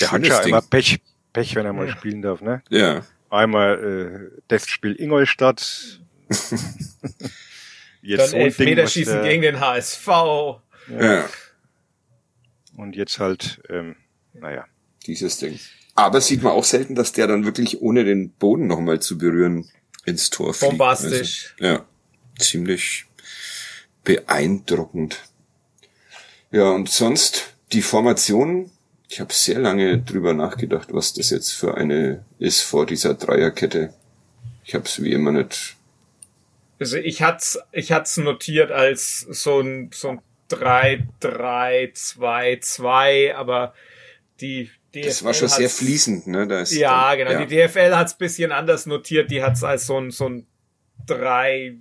[0.00, 1.00] Der hat ja immer Pech,
[1.32, 1.92] Pech, wenn er mal ja.
[1.92, 2.62] spielen darf, ne?
[2.68, 3.06] Ja.
[3.30, 6.00] Einmal äh, Testspiel Ingolstadt.
[8.02, 10.06] jetzt Dann Elfmeterschießen gegen den HSV.
[10.06, 10.60] Ja.
[10.88, 11.28] ja.
[12.76, 13.94] Und jetzt halt, ähm,
[14.32, 14.64] naja.
[15.06, 15.60] Dieses Ding.
[15.94, 19.68] Aber sieht man auch selten, dass der dann wirklich ohne den Boden nochmal zu berühren
[20.04, 20.70] ins Tor fliegt.
[20.70, 21.54] Bombastisch.
[21.60, 21.86] Also, ja.
[22.40, 23.06] Ziemlich
[24.04, 25.18] beeindruckend.
[26.50, 28.70] Ja, und sonst die Formation.
[29.08, 33.92] Ich habe sehr lange drüber nachgedacht, was das jetzt für eine ist vor dieser Dreierkette.
[34.64, 35.76] Ich habe es wie immer nicht.
[36.80, 43.36] Also ich hat's, ich hat's notiert als so ein so ein 3 3 2 2,
[43.36, 43.74] aber
[44.40, 46.46] die DFL das war schon sehr fließend, ne?
[46.46, 47.30] Da ist ja, dann, genau.
[47.32, 47.44] Ja.
[47.44, 49.30] Die DFL hat's bisschen anders notiert.
[49.30, 50.46] Die hat's als so ein so ein
[51.06, 51.76] 3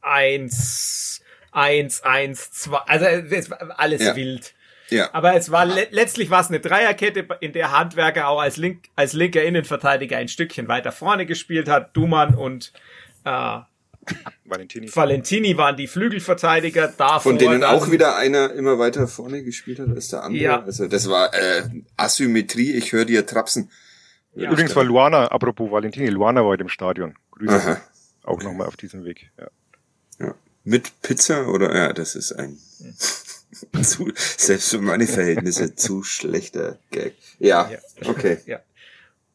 [0.00, 4.16] 1 1, 1, 2, also alles ja.
[4.16, 4.54] wild.
[4.90, 5.10] Ja.
[5.12, 8.88] Aber es war le letztlich war es eine Dreierkette, in der Handwerker auch als, Link,
[8.96, 11.94] als linker Innenverteidiger ein Stückchen weiter vorne gespielt hat.
[11.96, 12.72] Dumann und
[13.24, 13.58] äh,
[14.46, 14.94] Valentini.
[14.94, 17.20] Valentini waren die Flügelverteidiger davor.
[17.20, 20.42] Von denen auch wieder einer immer weiter vorne gespielt hat als der andere.
[20.42, 20.62] Ja.
[20.62, 21.62] Also das war äh,
[21.96, 23.70] Asymmetrie, ich höre dir trapsen.
[24.34, 24.50] Ja.
[24.50, 27.14] Übrigens war Luana, apropos Valentini, Luana war heute im Stadion.
[27.32, 27.54] Grüße.
[27.54, 27.80] Aha.
[28.24, 29.30] Auch nochmal auf diesem Weg.
[29.38, 29.48] Ja.
[30.68, 32.58] Mit Pizza oder ja, das ist ein
[33.82, 37.14] zu, selbst für meine Verhältnisse zu schlechter Gag.
[37.38, 37.78] Ja, ja.
[38.06, 38.38] okay.
[38.44, 38.60] Ja.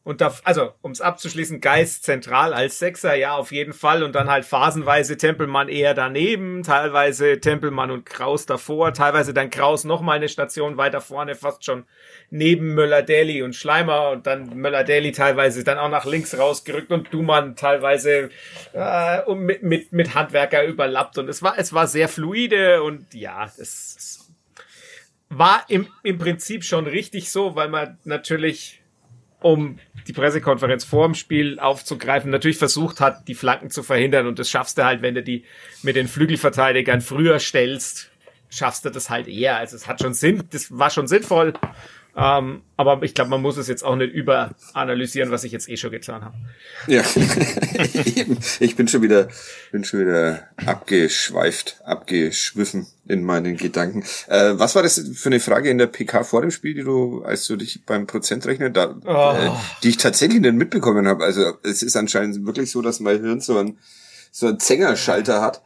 [0.04, 4.02] Und da, also, ums abzuschließen, Geist zentral als Sechser, ja, auf jeden Fall.
[4.02, 9.84] Und dann halt phasenweise Tempelmann eher daneben, teilweise Tempelmann und Kraus davor, teilweise dann Kraus
[9.84, 11.84] noch mal eine Station weiter vorne, fast schon
[12.28, 17.56] neben Möller-Daly und Schleimer und dann Möller-Daly teilweise dann auch nach links rausgerückt und Dumann
[17.56, 18.28] teilweise
[18.74, 21.16] äh, mit, mit, mit Handwerker überlappt.
[21.16, 24.28] Und es war, es war sehr fluide und ja, es
[25.30, 28.82] war im, im Prinzip schon richtig so, weil man natürlich
[29.44, 29.78] um
[30.08, 34.26] die Pressekonferenz vor dem Spiel aufzugreifen, natürlich versucht hat, die Flanken zu verhindern.
[34.26, 35.44] Und das schaffst du halt, wenn du die
[35.82, 38.10] mit den Flügelverteidigern früher stellst,
[38.48, 39.58] schaffst du das halt eher.
[39.58, 41.52] Also es hat schon Sinn, das war schon sinnvoll.
[42.16, 45.76] Ähm, aber ich glaube, man muss es jetzt auch nicht überanalysieren, was ich jetzt eh
[45.76, 46.36] schon getan habe.
[46.86, 47.02] Ja,
[48.60, 49.28] ich bin schon wieder,
[49.72, 54.04] bin schon wieder abgeschweift, abgeschwiffen in meinen Gedanken.
[54.28, 57.22] Äh, was war das für eine Frage in der PK vor dem Spiel, die du,
[57.24, 59.36] als du dich beim Prozentrechnen da, oh.
[59.36, 59.50] äh,
[59.82, 61.24] die ich tatsächlich nicht mitbekommen habe?
[61.24, 63.78] Also es ist anscheinend wirklich so, dass mein Hirn so ein
[64.30, 65.62] so ein Zängerschalter hat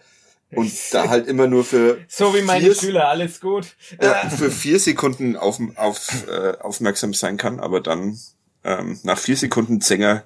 [0.51, 3.77] und da halt immer nur für so wie meine vier, Schüler alles gut.
[4.01, 8.19] Ja, für vier Sekunden auf, auf äh, aufmerksam sein kann, aber dann
[8.65, 10.25] ähm, nach vier Sekunden Zänger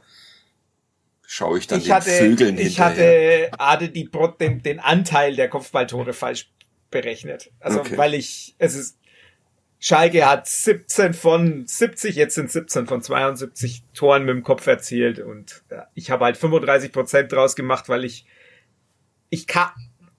[1.27, 4.09] schaue ich dann ich den hatte, Vögeln Ich hatte hatte die
[4.41, 6.51] den, den Anteil der Kopfballtore falsch
[6.91, 7.97] berechnet, also okay.
[7.97, 8.99] weil ich es ist
[9.81, 15.19] Schalke hat 17 von 70, jetzt sind 17 von 72 Toren mit dem Kopf erzielt
[15.19, 18.25] und ja, ich habe halt 35 Prozent draus gemacht, weil ich
[19.29, 19.71] ich kann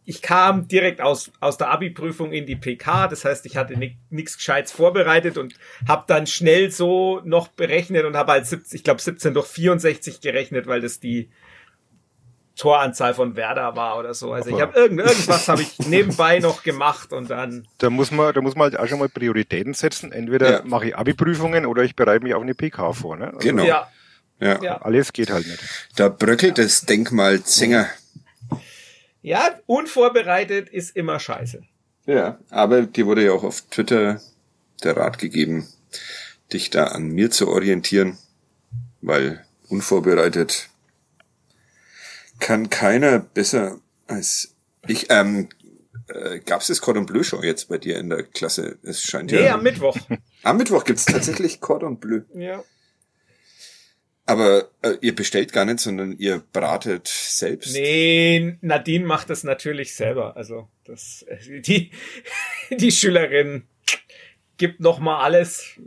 [0.05, 3.77] ich kam direkt aus, aus der Abi-Prüfung in die PK, das heißt, ich hatte
[4.09, 5.53] nichts Gescheites vorbereitet und
[5.87, 10.19] habe dann schnell so noch berechnet und habe halt 70, ich glaube 17 durch 64
[10.19, 11.29] gerechnet, weil das die
[12.55, 14.31] Toranzahl von Werder war oder so.
[14.31, 17.67] Also Aber ich habe irgend, irgendwas habe ich nebenbei noch gemacht und dann.
[17.79, 20.11] Da muss man, da muss man halt auch schon mal Prioritäten setzen.
[20.11, 20.61] Entweder ja.
[20.63, 23.17] mache ich Abi-Prüfungen oder ich bereite mich auf eine PK vor.
[23.17, 23.27] Ne?
[23.27, 23.63] Also genau.
[23.63, 23.87] Ja.
[24.39, 24.81] Ja.
[24.81, 25.63] Alles geht halt nicht.
[25.95, 27.87] Da bröckelt das Denkmal Zinger.
[29.23, 31.63] Ja, unvorbereitet ist immer scheiße.
[32.05, 34.21] Ja, aber dir wurde ja auch auf Twitter
[34.83, 35.67] der Rat gegeben,
[36.51, 38.17] dich da an mir zu orientieren,
[39.01, 40.69] weil unvorbereitet
[42.39, 44.53] kann keiner besser als
[44.87, 45.09] ich.
[45.09, 45.47] Ähm,
[46.09, 48.77] äh, Gab es das Cordon Bleu schon jetzt bei dir in der Klasse?
[48.83, 49.53] Es scheint nee, ja.
[49.55, 49.97] am Mittwoch.
[50.43, 52.21] Am Mittwoch gibt's tatsächlich Cordon Bleu.
[52.33, 52.61] Ja.
[54.25, 57.73] Aber äh, ihr bestellt gar nicht, sondern ihr bratet selbst?
[57.73, 60.37] Nee, Nadine macht das natürlich selber.
[60.37, 61.91] Also das, die,
[62.69, 63.67] die Schülerin
[64.57, 65.77] gibt noch mal alles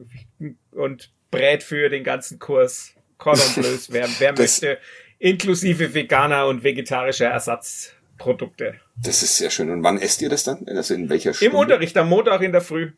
[0.72, 4.78] und brät für den ganzen Kurs Cordon Bleus, wer, wer möchte,
[5.18, 8.74] inklusive veganer und vegetarischer Ersatzprodukte.
[9.02, 9.70] Das ist sehr schön.
[9.70, 10.66] Und wann esst ihr das dann?
[10.68, 11.54] Also in welcher Stunde?
[11.54, 12.92] Im Unterricht, am Montag in der Früh.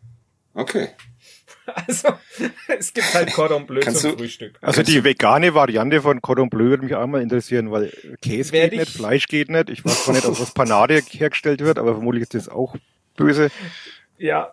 [0.55, 0.89] Okay.
[1.87, 2.09] Also,
[2.79, 4.59] es gibt halt Cordon Bleu Kannst zum du, Frühstück.
[4.61, 8.71] Also die vegane Variante von Cordon Bleu würde mich auch mal interessieren, weil Käse Werd
[8.71, 9.69] geht nicht, Fleisch geht nicht.
[9.69, 12.77] Ich weiß zwar nicht, ob was Panade hergestellt wird, aber vermutlich ist das auch
[13.17, 13.51] böse.
[14.17, 14.53] Ja.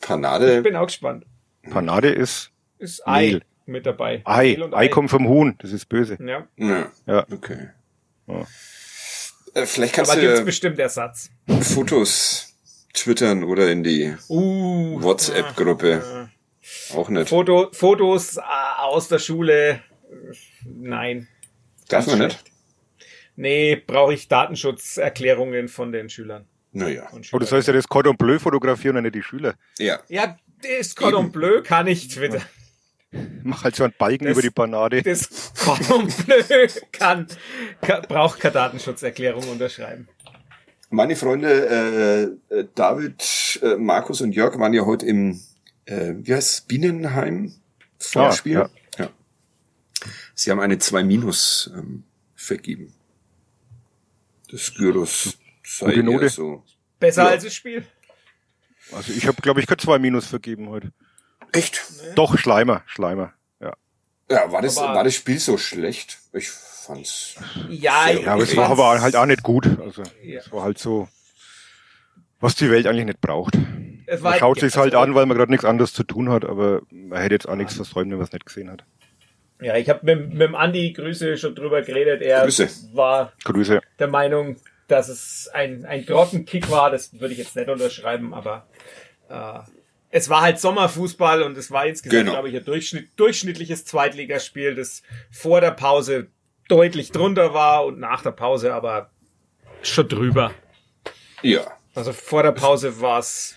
[0.00, 0.58] Panade.
[0.58, 1.26] Ich bin auch gespannt.
[1.70, 3.42] Panade ist, ist Ei Mehl.
[3.66, 4.22] mit dabei.
[4.24, 4.56] Ei.
[4.60, 4.72] Ei.
[4.72, 6.18] Ei kommt vom Huhn, das ist böse.
[6.24, 6.46] Ja.
[6.56, 6.92] Ja.
[7.06, 7.26] ja.
[7.32, 7.70] Okay.
[8.26, 8.46] Ja.
[9.54, 11.30] Äh, vielleicht kannst aber du gibt's bestimmt Ersatz.
[11.60, 12.51] Fotos
[12.92, 16.30] twittern oder in die uh, WhatsApp-Gruppe.
[16.94, 17.28] Auch nicht.
[17.28, 18.40] Foto, Fotos äh,
[18.78, 19.80] aus der Schule,
[20.64, 21.28] nein.
[21.88, 22.44] Darf man nicht?
[23.34, 26.46] Nee, brauche ich Datenschutzerklärungen von den Schülern.
[26.72, 27.08] Naja.
[27.32, 29.54] Oh, das heißt ja das Cordon Bleu fotografieren und nicht die Schüler.
[29.78, 30.00] Ja.
[30.08, 31.32] Ja, das Cordon Eben.
[31.32, 32.42] Bleu kann ich twittern.
[33.42, 35.02] Mach halt so einen Balken das, über die Panade.
[35.02, 37.26] Das Cordon Bleu kann,
[37.82, 40.08] kann, braucht keine Datenschutzerklärung unterschreiben.
[40.92, 45.40] Meine Freunde äh, David, äh, Markus und Jörg waren ja heute im,
[45.86, 47.54] äh, wie heißt Bienenheim
[47.98, 48.58] Vorspiel.
[48.58, 49.04] Ah, ja.
[49.04, 49.10] ja.
[50.34, 52.92] Sie haben eine 2 Minus ähm, vergeben.
[54.50, 56.28] Das Gyros sei Gute Note.
[56.28, 56.62] so.
[57.00, 57.28] Besser ja.
[57.30, 57.86] als das Spiel.
[58.92, 60.92] Also ich habe, glaube ich, kein 2 Minus vergeben heute.
[61.52, 61.80] Echt?
[62.02, 62.14] Nee.
[62.16, 63.32] Doch, Schleimer, Schleimer.
[64.30, 64.50] Ja.
[64.50, 66.18] War das, aber war das Spiel so schlecht?
[66.32, 67.36] Ich fand's.
[67.68, 69.66] Ja, ja aber es war aber halt auch nicht gut.
[69.80, 70.40] Also ja.
[70.40, 71.08] es war halt so,
[72.40, 73.56] was die Welt eigentlich nicht braucht.
[74.06, 76.44] es war man schaut sich halt an, weil man gerade nichts anderes zu tun hat,
[76.44, 78.84] aber man hätte jetzt auch nichts versäumt, wenn man es nicht gesehen hat.
[79.60, 82.20] Ja, ich habe mit, mit dem Andi Grüße schon drüber geredet.
[82.20, 82.68] Er Grüße.
[82.94, 83.80] war Grüße.
[83.98, 84.56] der Meinung,
[84.88, 86.90] dass es ein, ein Grottenkick war.
[86.90, 88.66] Das würde ich jetzt nicht unterschreiben, aber
[89.28, 89.60] äh,
[90.12, 92.32] es war halt Sommerfußball und es war insgesamt, genau.
[92.32, 96.28] glaube ich, ein Durchschnitt, durchschnittliches Zweitligaspiel, das vor der Pause
[96.68, 99.10] deutlich drunter war und nach der Pause aber
[99.82, 100.52] schon drüber.
[101.40, 101.62] Ja.
[101.94, 103.56] Also vor der Pause war es.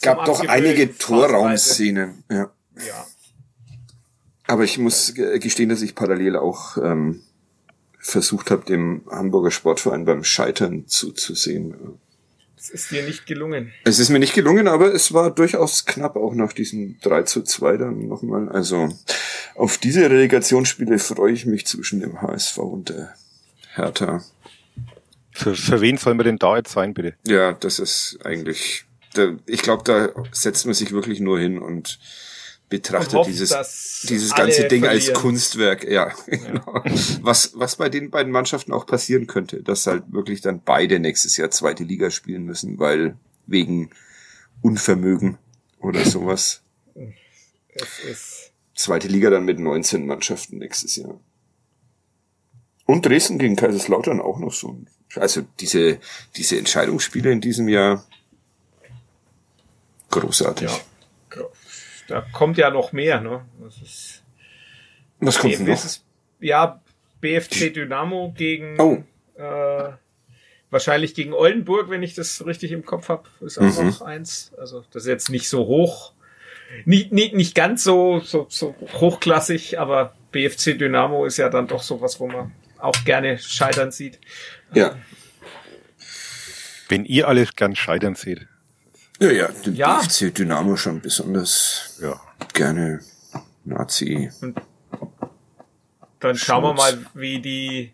[0.00, 2.24] Gab doch einige Torraumszenen.
[2.30, 2.50] Ja.
[2.76, 3.06] Ja.
[4.46, 7.22] Aber ich muss gestehen, dass ich parallel auch ähm,
[7.98, 11.98] versucht habe, dem Hamburger Sportverein beim Scheitern zuzusehen.
[12.66, 13.72] Es ist dir nicht gelungen.
[13.84, 17.42] Es ist mir nicht gelungen, aber es war durchaus knapp, auch nach diesem 3 zu
[17.42, 18.48] 2 dann nochmal.
[18.48, 18.88] Also
[19.54, 23.14] auf diese Relegationsspiele freue ich mich zwischen dem HSV und der
[23.74, 24.24] Hertha.
[25.30, 27.14] Für, für wen soll man denn da jetzt sein, bitte?
[27.24, 32.00] Ja, das ist eigentlich, da, ich glaube, da setzt man sich wirklich nur hin und
[32.68, 35.08] betrachtet hofft, dieses, dieses ganze Ding verlieren.
[35.08, 36.14] als Kunstwerk, ja, ja.
[36.26, 36.82] Genau.
[37.22, 41.36] Was, was bei den beiden Mannschaften auch passieren könnte, dass halt wirklich dann beide nächstes
[41.36, 43.90] Jahr zweite Liga spielen müssen, weil wegen
[44.62, 45.38] Unvermögen
[45.80, 46.62] oder sowas.
[47.74, 51.20] Es ist zweite Liga dann mit 19 Mannschaften nächstes Jahr.
[52.84, 54.76] Und Dresden gegen Kaiserslautern auch noch so.
[55.14, 55.98] Also diese,
[56.36, 58.04] diese Entscheidungsspiele in diesem Jahr
[60.10, 60.70] großartig.
[60.70, 60.80] Ja
[62.08, 63.44] da kommt ja noch mehr, ne?
[63.62, 64.22] Das ist,
[65.20, 65.68] Was kommt noch?
[65.68, 66.04] Ist,
[66.40, 66.80] ja,
[67.20, 69.02] BFC Dynamo gegen oh.
[69.40, 69.92] äh,
[70.70, 73.86] wahrscheinlich gegen Oldenburg, wenn ich das richtig im Kopf habe, ist auch mhm.
[73.86, 74.52] noch eins.
[74.58, 76.12] Also das ist jetzt nicht so hoch,
[76.84, 81.82] nicht, nicht, nicht ganz so, so, so hochklassig, aber BFC Dynamo ist ja dann doch
[81.82, 84.18] sowas, wo man auch gerne scheitern sieht.
[84.74, 84.96] Ja.
[86.88, 88.46] Wenn ihr alles gern scheitern seht.
[89.18, 90.00] Ja, ja, den ja.
[90.00, 92.20] FC Dynamo schon besonders ja.
[92.52, 93.00] gerne
[93.64, 94.30] Nazi.
[94.40, 94.60] Und
[96.20, 97.92] dann schauen wir mal, wie die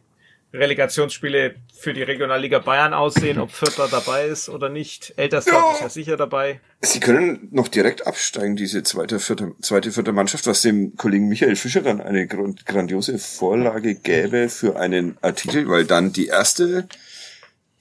[0.53, 5.15] Relegationsspiele für die Regionalliga Bayern aussehen, ob Vierter dabei ist oder nicht.
[5.17, 5.73] Eltersdorf ja.
[5.73, 6.61] ist ja sicher dabei.
[6.83, 11.57] Sie können noch direkt absteigen, diese zweite, vierte, zweite, vierte Mannschaft, was dem Kollegen Michael
[11.57, 16.87] Fischer dann eine grandiose Vorlage gäbe für einen Artikel, weil dann die erste,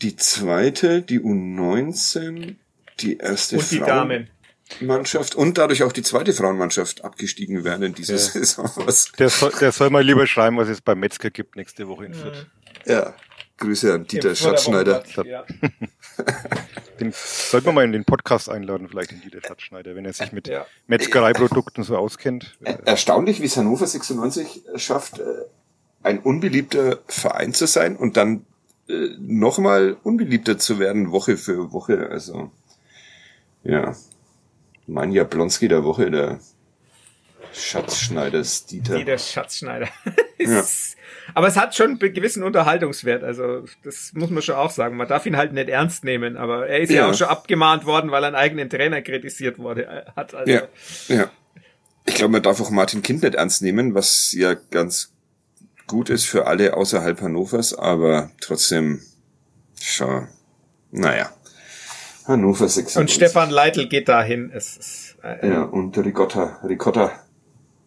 [0.01, 2.55] die zweite, die U19
[2.99, 4.29] die erste und die Damen.
[4.79, 8.19] Mannschaft und dadurch auch die zweite Frauenmannschaft abgestiegen werden in dieser ja.
[8.19, 8.69] Saison.
[8.75, 12.05] Was der, soll, der soll mal lieber schreiben, was es beim Metzger gibt nächste Woche
[12.05, 12.47] in Fürth.
[12.85, 13.13] Ja,
[13.57, 15.03] Grüße an Dieter Schatzschneider.
[15.25, 15.43] Ja.
[16.99, 20.31] den sollten wir mal in den Podcast einladen, vielleicht in Dieter Schatzschneider, wenn er sich
[20.31, 20.65] mit ja.
[20.87, 22.57] Metzgereiprodukten so auskennt.
[22.85, 25.23] Erstaunlich, wie es Hannover 96 schafft, äh,
[26.03, 28.45] ein unbeliebter Verein zu sein und dann
[28.89, 32.09] äh, nochmal unbeliebter zu werden, Woche für Woche.
[32.09, 32.51] Also
[33.63, 33.95] ja.
[34.87, 36.39] Mein Jablonski der Woche, der
[37.53, 38.97] Schatzschneider Dieter.
[38.97, 39.87] Dieter Schatzschneider.
[40.39, 40.63] ja.
[41.33, 43.23] Aber es hat schon einen gewissen Unterhaltungswert.
[43.23, 44.97] Also, das muss man schon auch sagen.
[44.97, 47.85] Man darf ihn halt nicht ernst nehmen, aber er ist ja, ja auch schon abgemahnt
[47.85, 50.33] worden, weil er einen eigenen Trainer kritisiert wurde, äh, hat.
[50.33, 50.51] Also.
[50.51, 50.63] Ja,
[51.07, 51.29] ja.
[52.05, 55.13] Ich glaube, man darf auch Martin Kind nicht ernst nehmen, was ja ganz
[55.87, 59.01] gut ist für alle außerhalb Hannovers, aber trotzdem,
[59.79, 60.27] schau,
[60.91, 61.31] naja.
[62.27, 62.97] Hannover 96.
[62.97, 64.51] Und Stefan Leitl geht dahin.
[64.53, 67.11] Es ist, äh, ja, und Ricotta, Ricotta.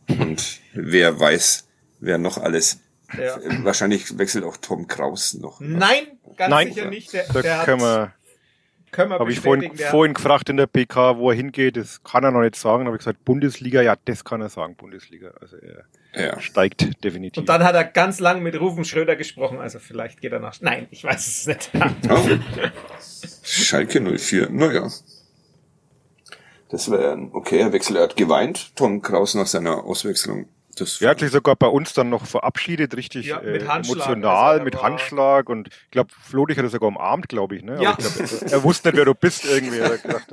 [0.08, 1.66] und wer weiß,
[2.00, 2.80] wer noch alles.
[3.18, 3.38] Ja.
[3.62, 5.60] Wahrscheinlich wechselt auch Tom Kraus noch.
[5.60, 6.04] Nein,
[6.36, 7.12] ganz Nein, sicher nicht.
[7.12, 8.12] Der, da der können wir,
[8.90, 11.76] können wir Habe ich vorhin, vorhin gefragt in der PK, wo er hingeht.
[11.76, 12.86] Das kann er noch nicht sagen.
[12.86, 15.32] Habe ich gesagt, Bundesliga, ja, das kann er sagen, Bundesliga.
[15.40, 16.40] Also er ja.
[16.40, 17.40] steigt definitiv.
[17.40, 19.58] Und dann hat er ganz lang mit Rufen Schröder gesprochen.
[19.58, 20.60] Also vielleicht geht er nach.
[20.60, 21.70] Nein, ich weiß es nicht.
[22.08, 22.28] Oh.
[23.44, 24.90] Schalke 04, naja.
[26.70, 27.96] Das wäre ein okayer Wechsel.
[27.96, 30.46] Er hat geweint, Tom Kraus, nach seiner Auswechslung.
[30.76, 34.82] Das er hat sich sogar bei uns dann noch verabschiedet, richtig ja, äh, emotional, mit
[34.82, 37.62] Handschlag und ich glaube, Flodig hat er sogar umarmt, glaube ich.
[37.62, 37.80] Ne?
[37.80, 37.96] Ja.
[37.96, 39.78] Ich glaub, er wusste nicht, wer du bist irgendwie.
[39.78, 40.26] Er hat gedacht,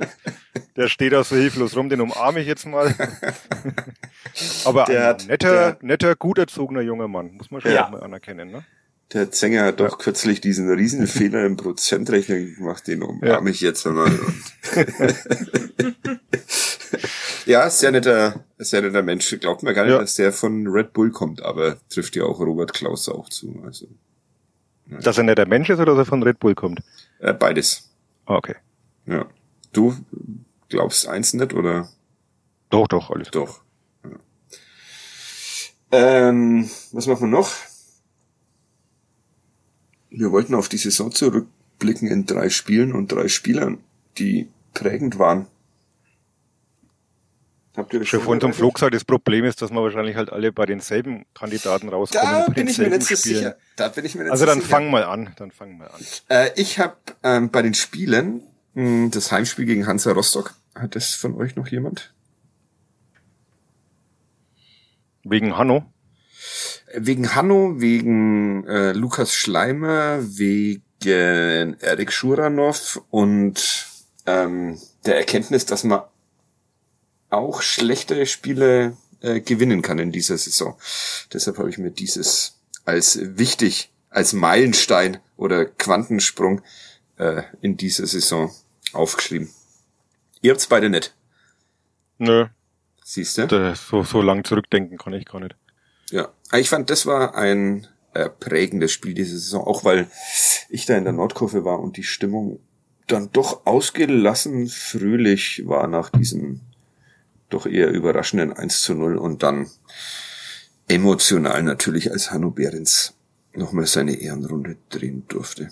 [0.76, 2.92] der steht da so hilflos rum, den umarme ich jetzt mal.
[4.64, 7.88] Aber der ein hat, netter, der, netter, gut erzogener junger Mann, muss man schon ja.
[7.88, 8.50] mal anerkennen.
[8.50, 8.64] Ne?
[9.12, 13.54] Der Zenger hat doch kürzlich diesen riesen Fehler im Prozentrechner gemacht, den umarme ja.
[13.54, 14.10] ich jetzt einmal.
[17.46, 19.38] ja, sehr netter, sehr netter Mensch.
[19.38, 19.98] Glaubt mir gar nicht, ja.
[19.98, 23.62] dass der von Red Bull kommt, aber trifft ja auch Robert Klaus auch zu.
[23.66, 23.86] Also,
[24.90, 24.98] ja.
[24.98, 26.82] Dass er netter Mensch ist oder dass er von Red Bull kommt?
[27.18, 27.90] Äh, beides.
[28.26, 28.56] Ah, okay.
[29.06, 29.26] Ja.
[29.72, 29.96] Du
[30.68, 31.88] glaubst eins nicht, oder?
[32.70, 33.60] Doch, doch, alles Doch.
[34.04, 34.10] Ja.
[35.92, 37.50] Ähm, was machen wir noch?
[40.14, 43.78] Wir wollten auf die Saison zurückblicken in drei Spielen und drei Spielern,
[44.18, 45.46] die prägend waren.
[47.74, 50.30] Habt ihr das schon vorhin zum Flug gesagt, das Problem ist, dass man wahrscheinlich halt
[50.30, 52.44] alle bei denselben Kandidaten rauskommen.
[52.46, 53.56] Da bin ich mir nicht so sicher.
[53.76, 56.00] Da bin ich mir nicht also dann fang mal an, dann fang mal an.
[56.28, 58.42] Äh, ich habe ähm, bei den Spielen
[58.74, 60.54] mh, hm, das Heimspiel gegen Hansa Rostock.
[60.74, 62.12] Hat das von euch noch jemand?
[65.24, 65.90] Wegen Hanno?
[66.94, 73.86] Wegen Hanno, wegen äh, Lukas Schleimer, wegen Erik Schuranov und
[74.26, 76.02] ähm, der Erkenntnis, dass man
[77.30, 80.78] auch schlechtere Spiele äh, gewinnen kann in dieser Saison.
[81.32, 86.62] Deshalb habe ich mir dieses als wichtig, als Meilenstein oder Quantensprung
[87.16, 88.52] äh, in dieser Saison
[88.92, 89.50] aufgeschrieben.
[90.40, 91.14] Ihr habt's beide nicht.
[92.18, 92.46] Nö.
[93.04, 93.74] Siehst du?
[93.74, 95.56] So, so lang zurückdenken kann ich gar nicht.
[96.10, 96.28] Ja,
[96.60, 100.08] ich fand, das war ein äh, prägendes Spiel diese Saison, auch weil
[100.68, 102.60] ich da in der Nordkurve war und die Stimmung
[103.06, 106.60] dann doch ausgelassen fröhlich war nach diesem
[107.48, 109.68] doch eher überraschenden 1 zu 0 und dann
[110.88, 113.14] emotional natürlich, als Hanno Behrens
[113.54, 115.70] nochmal seine Ehrenrunde drehen durfte.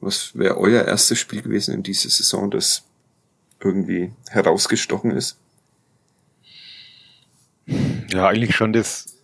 [0.00, 2.84] Was wäre euer erstes Spiel gewesen in dieser Saison, das
[3.60, 5.36] irgendwie herausgestochen ist?
[8.10, 9.19] Ja, eigentlich schon das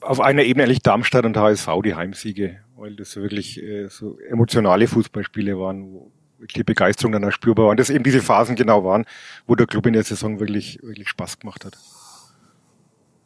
[0.00, 4.86] auf einer Ebene eigentlich Darmstadt und HSV die Heimsiege, weil das wirklich äh, so emotionale
[4.86, 6.12] Fußballspiele waren, wo
[6.54, 7.70] die Begeisterung dann auch spürbar war.
[7.72, 9.04] Und das eben diese Phasen genau waren,
[9.46, 11.76] wo der Club in der Saison wirklich, wirklich Spaß gemacht hat.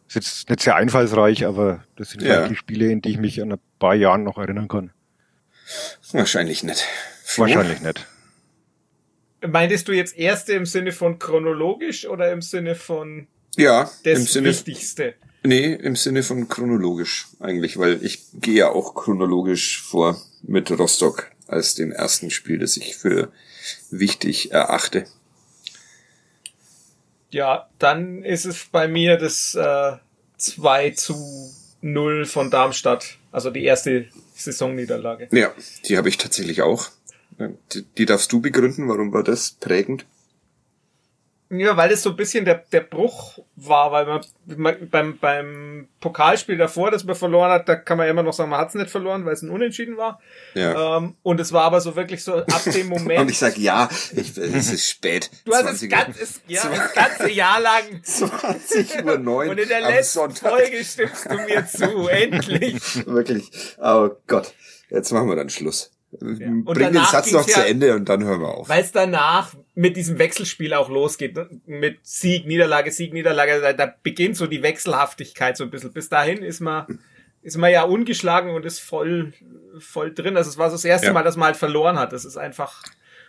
[0.09, 2.49] ist jetzt nicht sehr einfallsreich, aber das sind ja.
[2.49, 4.91] die Spiele, in die ich mich an ein paar Jahren noch erinnern kann.
[6.13, 6.87] Wahrscheinlich nicht.
[7.25, 7.45] Flo?
[7.45, 8.07] Wahrscheinlich nicht.
[9.47, 14.25] Meintest du jetzt erste im Sinne von chronologisch oder im Sinne von ja, das im
[14.25, 15.15] Sinne, Wichtigste?
[15.47, 21.31] Nee, im Sinne von chronologisch eigentlich, weil ich gehe ja auch chronologisch vor mit Rostock
[21.47, 23.31] als dem ersten Spiel, das ich für
[23.91, 25.05] wichtig erachte.
[27.31, 29.97] Ja, dann ist es bei mir das äh,
[30.39, 31.53] 2 zu
[31.83, 35.29] 0 von Darmstadt, also die erste Saisonniederlage.
[35.31, 35.53] Ja,
[35.87, 36.89] die habe ich tatsächlich auch.
[37.73, 40.07] Die, die darfst du begründen, warum war das prägend?
[41.51, 44.07] Ja, weil es so ein bisschen der, der Bruch war, weil
[44.57, 48.51] man beim, beim Pokalspiel davor, das man verloren hat, da kann man immer noch sagen,
[48.51, 50.21] man hat es nicht verloren, weil es ein Unentschieden war.
[50.55, 50.97] Ja.
[50.97, 53.21] Ähm, und es war aber so wirklich so ab dem Moment.
[53.21, 55.31] und ich sag ja, ich, es ist spät.
[55.45, 57.83] Du hast es, ganz, es, ja, das ganze Jahr lang.
[58.03, 60.51] 20 Uhr 9 Und in der letzten Sonntag.
[60.51, 63.07] Folge stimmst du mir zu, endlich.
[63.07, 63.51] wirklich.
[63.79, 64.55] Oh Gott.
[64.89, 65.94] Jetzt machen wir dann Schluss.
[66.21, 66.49] Ja.
[66.65, 68.69] Bring den Satz noch ja, zu Ende und dann hören wir auf.
[68.69, 71.49] Weil es danach mit diesem Wechselspiel auch losgeht, ne?
[71.67, 75.93] mit Sieg, Niederlage, Sieg, Niederlage, da, da, beginnt so die Wechselhaftigkeit so ein bisschen.
[75.93, 76.99] Bis dahin ist man,
[77.43, 79.33] ist man ja ungeschlagen und ist voll,
[79.79, 80.37] voll drin.
[80.37, 81.13] Also es war so das erste ja.
[81.13, 82.13] Mal, dass man halt verloren hat.
[82.13, 82.83] Das ist einfach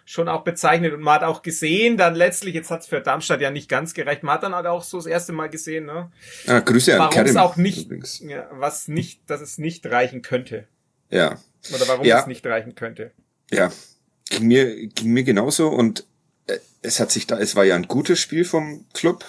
[0.05, 3.41] schon auch bezeichnet und man hat auch gesehen, dann letztlich, jetzt hat es für Darmstadt
[3.41, 6.11] ja nicht ganz gereicht, man hat dann halt auch so das erste Mal gesehen, ne?
[6.45, 7.89] Ah, Grüße an Warum es auch nicht,
[8.21, 10.67] ja, was nicht, dass es nicht reichen könnte.
[11.09, 11.39] Ja.
[11.73, 12.19] Oder warum ja.
[12.19, 13.11] es nicht reichen könnte.
[13.51, 13.71] Ja.
[14.29, 16.05] Ging mir, ging mir genauso und
[16.47, 19.25] äh, es hat sich da, es war ja ein gutes Spiel vom Club,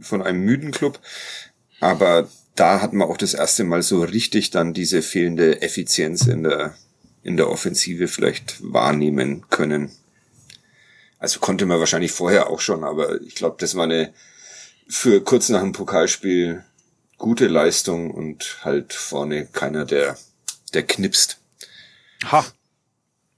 [0.00, 1.00] von einem müden Club,
[1.80, 6.42] aber da hat man auch das erste Mal so richtig dann diese fehlende Effizienz in
[6.42, 6.74] der,
[7.22, 9.90] in der Offensive vielleicht wahrnehmen können.
[11.18, 14.12] Also konnte man wahrscheinlich vorher auch schon, aber ich glaube, das war eine
[14.88, 16.64] für kurz nach dem Pokalspiel
[17.18, 20.16] gute Leistung und halt vorne keiner, der,
[20.74, 21.38] der knipst.
[22.30, 22.44] Ha.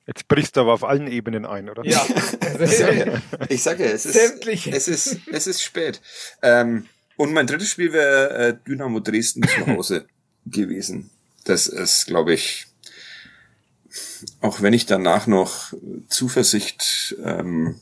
[0.07, 1.85] Jetzt brichst du aber auf allen Ebenen ein, oder?
[1.85, 2.07] Ja.
[3.49, 6.01] ich sage ja, es ist, es ist, es ist spät.
[6.43, 6.87] Ähm,
[7.17, 10.07] und mein drittes Spiel wäre äh, Dynamo Dresden zu Hause
[10.47, 11.11] gewesen.
[11.45, 12.67] Das ist, glaube ich,
[14.41, 15.75] auch wenn ich danach noch
[16.09, 17.79] Zuversicht ähm,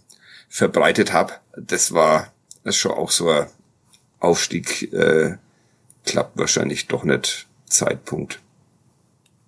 [0.49, 2.33] verbreitet habe, das war
[2.65, 3.47] das schon auch so ein
[4.19, 5.37] Aufstieg, äh,
[6.05, 8.41] klappt wahrscheinlich doch nicht Zeitpunkt,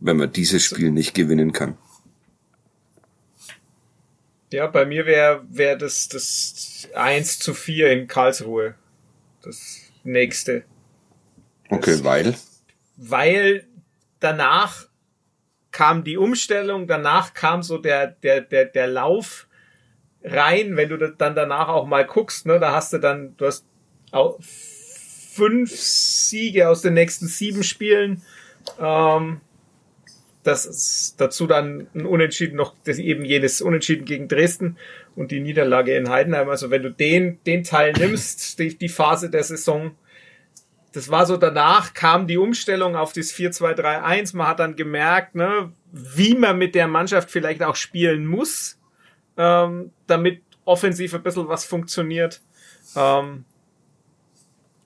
[0.00, 1.76] wenn man dieses Spiel nicht gewinnen kann.
[4.50, 8.74] Ja, bei mir wäre wär das, das 1 zu 4 in Karlsruhe.
[9.42, 10.64] Das nächste.
[11.68, 12.34] Okay, das, weil?
[12.96, 13.66] Weil
[14.20, 14.86] danach
[15.70, 19.46] kam die Umstellung, danach kam so der, der, der, der Lauf
[20.24, 23.64] rein, wenn du dann danach auch mal guckst, ne, da hast du dann, du hast
[24.10, 28.22] auch fünf Siege aus den nächsten sieben Spielen.
[28.80, 29.40] Ähm,
[30.48, 34.78] das ist dazu dann ein Unentschieden noch, das eben jenes Unentschieden gegen Dresden
[35.14, 36.48] und die Niederlage in Heidenheim.
[36.48, 39.94] Also wenn du den, den Teil nimmst, die, die Phase der Saison,
[40.92, 44.36] das war so danach kam die Umstellung auf das 4-2-3-1.
[44.36, 48.78] Man hat dann gemerkt, ne, wie man mit der Mannschaft vielleicht auch spielen muss,
[49.36, 52.40] ähm, damit offensiv ein bisschen was funktioniert.
[52.96, 53.44] Ähm,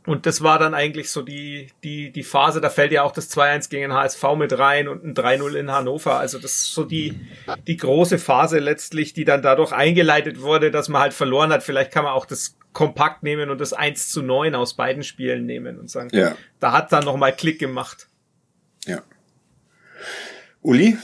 [0.04, 3.30] Und das war dann eigentlich so die, die, die Phase, da fällt ja auch das
[3.30, 6.18] 2-1 gegen den HSV mit rein und ein 3-0 in Hannover.
[6.18, 7.20] Also das ist so die,
[7.68, 11.62] die große Phase letztlich, die dann dadurch eingeleitet wurde, dass man halt verloren hat.
[11.62, 15.46] Vielleicht kann man auch das kompakt nehmen und das 1 zu 9 aus beiden Spielen
[15.46, 16.36] nehmen und sagen, ja.
[16.58, 18.08] da hat dann nochmal Klick gemacht.
[18.86, 19.02] Ja.
[20.62, 20.96] Uli?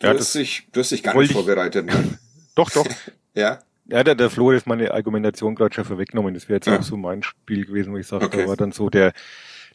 [0.00, 1.86] Du, ja, hast, dich, du hast dich gar nicht vorbereitet.
[1.86, 2.18] Ne?
[2.56, 2.86] Doch, doch.
[3.34, 3.60] ja.
[3.90, 6.34] Ja, der, der Flo hat meine Argumentation gerade schon vorweggenommen.
[6.34, 6.78] Das wäre jetzt ja.
[6.78, 8.42] auch so mein Spiel gewesen, wo ich sage, okay.
[8.42, 9.12] da war dann so der,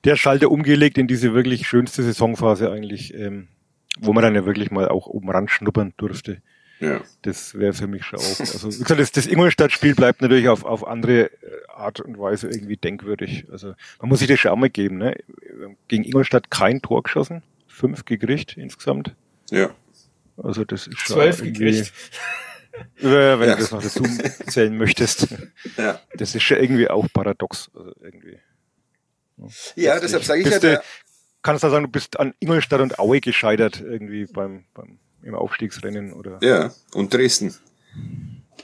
[0.05, 3.47] der Schalter umgelegt in diese wirklich schönste Saisonphase eigentlich, ähm,
[3.99, 6.41] wo man dann ja wirklich mal auch oben ran schnuppern durfte.
[6.79, 7.01] Ja.
[7.21, 8.39] Das wäre für mich schon auch.
[8.39, 11.31] Also wie gesagt, das, das Ingolstadt-Spiel bleibt natürlich auf, auf andere äh,
[11.73, 13.45] Art und Weise irgendwie denkwürdig.
[13.51, 14.97] Also man muss sich das schon auch mal geben.
[14.97, 15.17] Ne?
[15.87, 19.15] Gegen Ingolstadt kein Tor geschossen, fünf gekriegt insgesamt.
[19.51, 19.71] Ja.
[20.37, 21.93] Also das ist schon Zwölf gekriegt.
[22.97, 23.55] Wenn ja.
[23.55, 24.03] du das noch dazu
[24.47, 25.27] zählen möchtest.
[25.77, 25.99] Ja.
[26.13, 27.69] Das ist schon irgendwie auch paradox.
[27.75, 28.39] Also irgendwie.
[29.75, 30.59] Ja, deshalb sage ich ja.
[30.59, 30.81] Du,
[31.41, 36.13] kannst du sagen, du bist an Ingolstadt und Aue gescheitert irgendwie beim, beim im Aufstiegsrennen
[36.13, 36.39] oder.
[36.41, 37.53] Ja, und Dresden.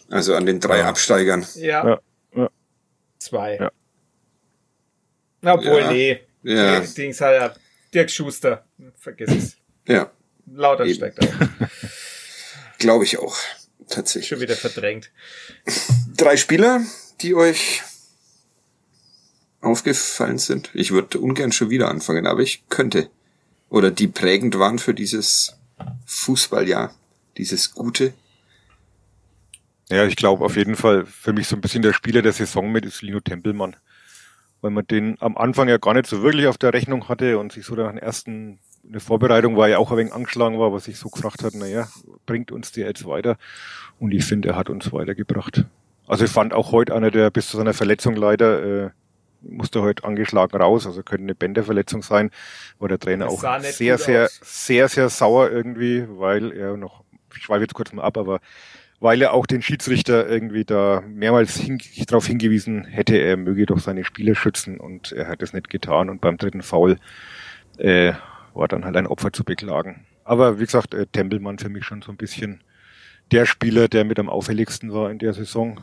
[0.09, 0.88] Also an den drei ja.
[0.88, 1.45] Absteigern.
[1.55, 1.88] Ja.
[1.88, 1.99] ja.
[2.36, 2.49] ja.
[3.18, 3.57] Zwei.
[3.57, 3.72] Ja.
[5.53, 5.91] Obwohl, ja.
[5.91, 6.22] nee.
[6.43, 6.80] Ja.
[6.80, 7.53] Dings hat ja
[7.93, 8.64] Dirk Schuster.
[8.95, 9.57] Vergiss es.
[9.88, 10.12] Ja.
[10.45, 11.34] Lauter steigt auch.
[12.78, 13.36] Glaube ich auch
[13.92, 14.30] tatsächlich.
[14.30, 15.12] Schon wieder verdrängt.
[16.18, 16.82] Drei Spieler,
[17.22, 17.82] die euch
[19.62, 20.70] aufgefallen sind.
[20.74, 23.10] Ich würde ungern schon wieder anfangen, aber ich könnte.
[23.70, 25.56] Oder die prägend waren für dieses
[26.06, 26.94] Fußballjahr.
[27.38, 28.14] Dieses gute.
[29.89, 32.72] Ja, ich glaube auf jeden Fall für mich so ein bisschen der Spieler der Saison
[32.72, 33.76] mit ist Lino Tempelmann.
[34.62, 37.52] Weil man den am Anfang ja gar nicht so wirklich auf der Rechnung hatte und
[37.52, 40.88] sich so nach den ersten eine Vorbereitung war ja auch ein wenig angeschlagen war, was
[40.88, 41.88] ich so gefragt hat, naja,
[42.26, 43.38] bringt uns der jetzt weiter?
[44.00, 45.66] Und ich finde, er hat uns weitergebracht.
[46.08, 48.90] Also ich fand auch heute einer, der bis zu seiner Verletzung leider äh,
[49.42, 52.32] musste heute angeschlagen raus, also könnte eine Bänderverletzung sein,
[52.80, 54.40] war der Trainer auch sehr, sehr, aus.
[54.44, 57.04] sehr, sehr sauer irgendwie, weil er noch,
[57.36, 58.40] ich schweife jetzt kurz mal ab, aber
[59.00, 63.80] weil er auch den Schiedsrichter irgendwie da mehrmals hin, darauf hingewiesen hätte, er möge doch
[63.80, 66.98] seine Spieler schützen und er hat es nicht getan und beim dritten Foul
[67.78, 68.14] äh,
[68.54, 70.06] war dann halt ein Opfer zu beklagen.
[70.24, 72.62] Aber wie gesagt, äh, Tempelmann für mich schon so ein bisschen
[73.32, 75.82] der Spieler, der mit am auffälligsten war in der Saison.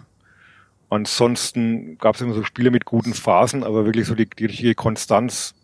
[0.91, 4.75] Ansonsten gab es immer so Spiele mit guten Phasen, aber wirklich so die, die richtige
[4.75, 5.55] Konstanz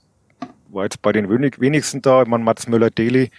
[0.69, 2.23] war jetzt bei den wenig, wenigsten da.
[2.23, 3.31] Ich meine, Mats Möller-Deli,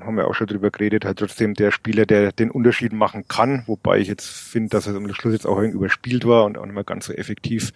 [0.00, 3.62] haben wir auch schon drüber geredet, halt trotzdem der Spieler, der den Unterschied machen kann,
[3.66, 6.64] wobei ich jetzt finde, dass er am Schluss jetzt auch irgendwie überspielt war und auch
[6.64, 7.72] nicht mehr ganz so effektiv.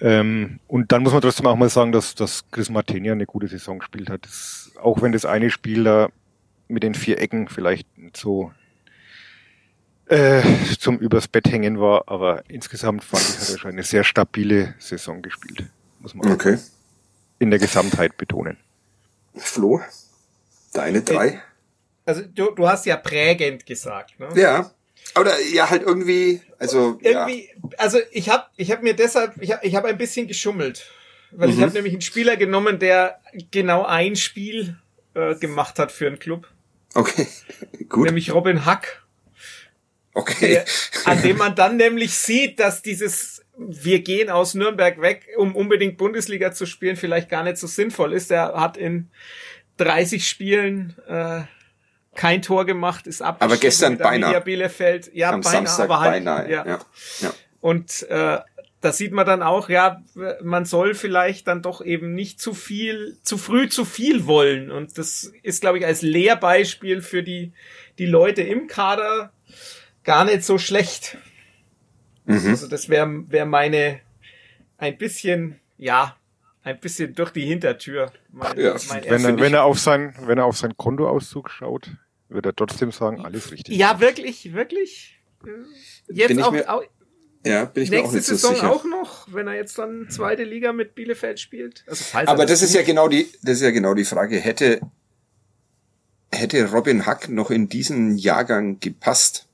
[0.00, 3.48] Ähm, und dann muss man trotzdem auch mal sagen, dass, dass Chris Martinia eine gute
[3.48, 4.24] Saison gespielt hat.
[4.24, 6.10] Das, auch wenn das eine Spiel da
[6.68, 8.52] mit den vier Ecken vielleicht so
[10.08, 10.42] äh,
[10.78, 14.74] zum übers Bett hängen war, aber insgesamt fand ich, hat er schon eine sehr stabile
[14.78, 15.64] Saison gespielt.
[16.00, 16.58] Muss man okay.
[17.38, 18.58] in der Gesamtheit betonen.
[19.34, 19.80] Flo,
[20.72, 21.42] deine drei?
[22.04, 24.28] Also du, du hast ja prägend gesagt, ne?
[24.34, 24.70] Ja.
[25.18, 26.98] Oder ja, halt irgendwie, also.
[27.00, 27.70] Irgendwie, ja.
[27.78, 30.86] also ich habe ich hab mir deshalb, ich habe ich hab ein bisschen geschummelt.
[31.30, 31.54] Weil mhm.
[31.54, 34.76] ich habe nämlich einen Spieler genommen, der genau ein Spiel
[35.14, 36.48] äh, gemacht hat für einen Club.
[36.94, 37.26] Okay,
[37.88, 38.06] gut.
[38.06, 39.02] Nämlich Robin Hack.
[40.14, 40.48] Okay.
[40.48, 40.64] Der,
[41.04, 45.96] an dem man dann nämlich sieht, dass dieses wir gehen aus Nürnberg weg, um unbedingt
[45.96, 48.30] Bundesliga zu spielen, vielleicht gar nicht so sinnvoll ist.
[48.30, 49.08] Er hat in
[49.78, 51.42] 30 Spielen äh,
[52.16, 53.36] kein Tor gemacht, ist ab.
[53.40, 54.40] Aber gestern beinahe.
[54.40, 56.50] Bielefeld, ja, Am beinahe, Samstag aber halt, beinahe.
[56.50, 56.66] Ja.
[56.66, 56.78] Ja.
[57.20, 57.34] ja.
[57.60, 58.38] Und äh,
[58.80, 60.02] da sieht man dann auch, ja,
[60.42, 64.70] man soll vielleicht dann doch eben nicht zu viel, zu früh zu viel wollen.
[64.70, 67.52] Und das ist, glaube ich, als Lehrbeispiel für die,
[67.98, 69.32] die Leute im Kader
[70.04, 71.16] gar nicht so schlecht.
[72.26, 72.48] Mhm.
[72.48, 74.00] Also das wäre wär meine
[74.78, 76.16] ein bisschen, ja,
[76.62, 78.12] ein bisschen durch die Hintertür.
[78.30, 78.76] Mein, ja.
[78.88, 81.90] mein wenn, er, wenn er auf sein, wenn er auf sein Kontoauszug schaut,
[82.28, 83.76] würde er trotzdem sagen, alles richtig.
[83.76, 85.18] Ja, wirklich, wirklich.
[86.08, 86.82] Jetzt auch, mir, auch,
[87.44, 88.72] ja, bin ich nächste mir auch nicht Saison so sicher.
[88.72, 91.84] auch noch, wenn er jetzt dann zweite Liga mit Bielefeld spielt.
[91.86, 94.38] Also falls Aber das ist ja genau die, das ist ja genau die Frage.
[94.38, 94.80] Hätte,
[96.32, 99.44] hätte Robin Hack noch in diesen Jahrgang gepasst?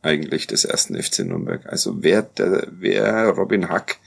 [0.00, 1.66] Eigentlich des ersten FC Nürnberg.
[1.66, 3.98] Also wäre der, wäre Robin Hack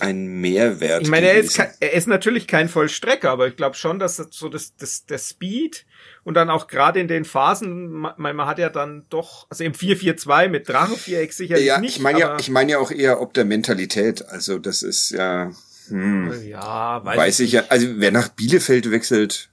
[0.00, 1.02] ein Mehrwert.
[1.02, 4.48] Ich meine, er ist, er ist natürlich kein Vollstrecker, aber ich glaube schon, dass so
[4.48, 5.86] das, das, der Speed
[6.24, 9.72] und dann auch gerade in den Phasen, man, man hat ja dann doch, also im
[9.72, 11.96] 4-4-2 mit Drachenviereck sicherlich ja, nicht.
[11.96, 14.26] Ich meine ja, ich meine ja auch eher ob der Mentalität.
[14.28, 15.52] Also das ist ja,
[15.88, 17.60] hm, ja, weiß, weiß ich, hm.
[17.60, 17.68] hm.
[17.68, 17.70] hm.
[17.70, 17.70] ja.
[17.70, 17.94] Also, hm.
[17.94, 19.48] weiß, weiß ich,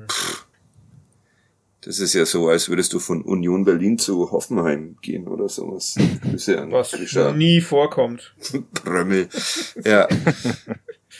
[0.00, 0.39] ich
[1.82, 5.94] Das ist ja so, als würdest du von Union Berlin zu Hoffenheim gehen oder sowas.
[6.46, 7.32] Ja Was Fischer.
[7.32, 8.34] nie vorkommt.
[8.84, 9.28] Brömmel.
[9.84, 10.06] Ja.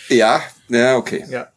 [0.09, 1.25] ja, ja, okay.
[1.29, 1.49] Ja.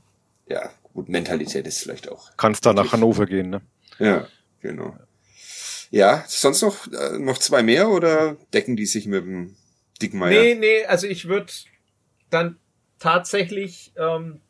[0.47, 2.31] Ja, gut, Mentalität ist vielleicht auch.
[2.37, 3.61] Kannst da nach Hannover gehen, ne?
[3.99, 4.27] Ja,
[4.61, 4.97] genau.
[5.91, 9.55] Ja, sonst noch, äh, noch zwei mehr oder decken die sich mit dem
[10.01, 10.41] Dickmeier?
[10.41, 11.51] Nee, nee, also ich würde
[12.29, 12.57] dann
[12.99, 14.41] tatsächlich ähm,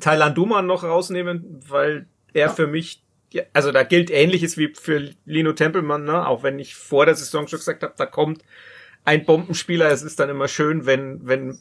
[0.00, 2.52] Thailand Duman noch rausnehmen, weil er ja.
[2.52, 6.26] für mich ja, also da gilt ähnliches wie für Lino Tempelmann, ne?
[6.26, 8.42] auch wenn ich vor der Saison schon gesagt habe, da kommt
[9.04, 9.90] ein Bombenspieler.
[9.90, 11.58] Es ist dann immer schön, wenn, wenn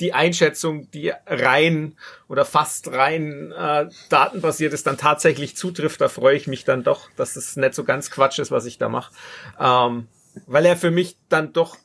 [0.00, 1.96] die Einschätzung, die rein
[2.28, 6.00] oder fast rein äh, datenbasiert ist, dann tatsächlich zutrifft.
[6.00, 8.78] Da freue ich mich dann doch, dass es nicht so ganz Quatsch ist, was ich
[8.78, 9.12] da mache.
[9.60, 10.08] Ähm,
[10.46, 11.76] weil er für mich dann doch,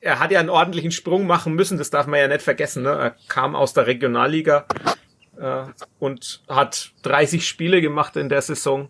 [0.00, 2.82] er hat ja einen ordentlichen Sprung machen müssen, das darf man ja nicht vergessen.
[2.82, 2.90] Ne?
[2.90, 4.66] Er kam aus der Regionalliga,
[5.38, 5.64] äh,
[5.98, 8.88] und hat 30 Spiele gemacht in der Saison.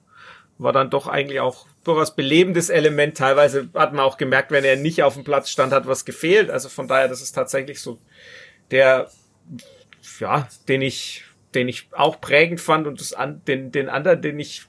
[0.59, 3.17] War dann doch eigentlich auch durchaus belebendes Element.
[3.17, 6.51] Teilweise hat man auch gemerkt, wenn er nicht auf dem Platz stand, hat was gefehlt.
[6.51, 7.99] Also von daher, das ist tatsächlich so
[8.71, 9.09] der,
[10.19, 11.25] ja, den ich,
[11.55, 14.67] den ich auch prägend fand und das an, den, den anderen, den ich,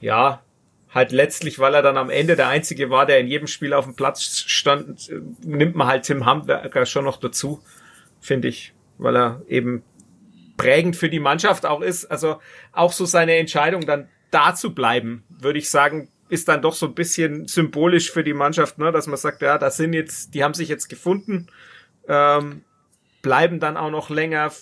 [0.00, 0.42] ja,
[0.90, 3.84] halt letztlich, weil er dann am Ende der einzige war, der in jedem Spiel auf
[3.84, 5.10] dem Platz stand,
[5.42, 7.62] nimmt man halt Tim Hamwerker schon noch dazu,
[8.20, 9.82] finde ich, weil er eben
[10.58, 12.04] prägend für die Mannschaft auch ist.
[12.04, 12.40] Also
[12.72, 16.84] auch so seine Entscheidung dann da zu bleiben, würde ich sagen, ist dann doch so
[16.84, 18.92] ein bisschen symbolisch für die Mannschaft, ne?
[18.92, 21.46] dass man sagt, ja, das sind jetzt, die haben sich jetzt gefunden,
[22.06, 22.64] ähm,
[23.22, 24.52] bleiben dann auch noch länger,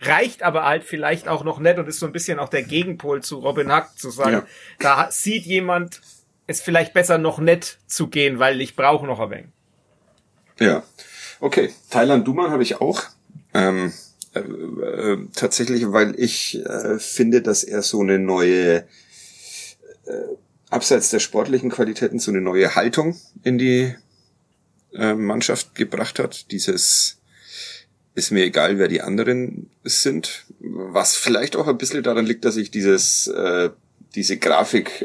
[0.00, 3.22] reicht aber halt vielleicht auch noch nett und ist so ein bisschen auch der Gegenpol
[3.22, 4.46] zu Robin Hack zu sagen, ja.
[4.78, 6.00] da sieht jemand
[6.46, 9.46] es vielleicht besser noch nett zu gehen, weil ich brauche noch ein wenig.
[10.58, 10.82] Ja,
[11.40, 11.72] okay.
[11.90, 13.02] Thailand Duman habe ich auch.
[13.54, 13.92] Ähm,
[14.34, 18.84] äh, äh, tatsächlich, weil ich äh, finde, dass er so eine neue, äh,
[20.70, 23.94] abseits der sportlichen Qualitäten, so eine neue Haltung in die
[24.94, 26.50] Mannschaft gebracht hat.
[26.50, 27.16] Dieses
[28.14, 30.44] ist mir egal, wer die anderen sind.
[30.60, 33.32] Was vielleicht auch ein bisschen daran liegt, dass ich dieses,
[34.14, 35.02] diese Grafik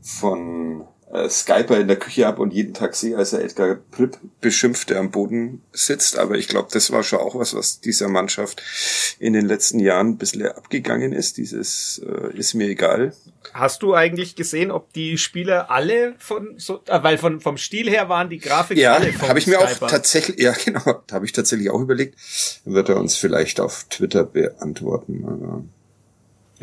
[0.00, 4.18] von äh, Skyper in der Küche ab und jeden Tag sehe, als er Edgar Pripp
[4.40, 6.18] beschimpft, der am Boden sitzt.
[6.18, 8.62] Aber ich glaube, das war schon auch was, was dieser Mannschaft
[9.18, 11.36] in den letzten Jahren ein bisschen abgegangen ist.
[11.36, 13.12] Dieses äh, ist mir egal.
[13.52, 17.90] Hast du eigentlich gesehen, ob die Spieler alle von so, äh, weil von vom Stil
[17.90, 19.86] her waren die Grafiken ja, alle Ja, habe ich mir Skyper.
[19.86, 22.16] auch tatsächlich, ja genau, da habe ich tatsächlich auch überlegt,
[22.64, 25.24] wird er uns vielleicht auf Twitter beantworten.
[25.26, 25.64] Aber,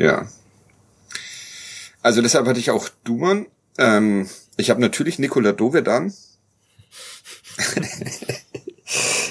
[0.02, 0.26] ja.
[2.00, 3.46] Also deshalb hatte ich auch Duman
[3.78, 6.12] ähm, ich habe natürlich Nikola Dovedan.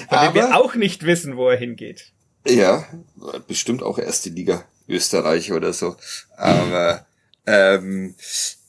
[0.08, 2.12] Von dem wir auch nicht wissen, wo er hingeht.
[2.46, 2.86] Ja,
[3.46, 5.96] bestimmt auch erste Liga Österreich oder so.
[6.36, 7.06] Aber
[7.46, 8.14] ähm,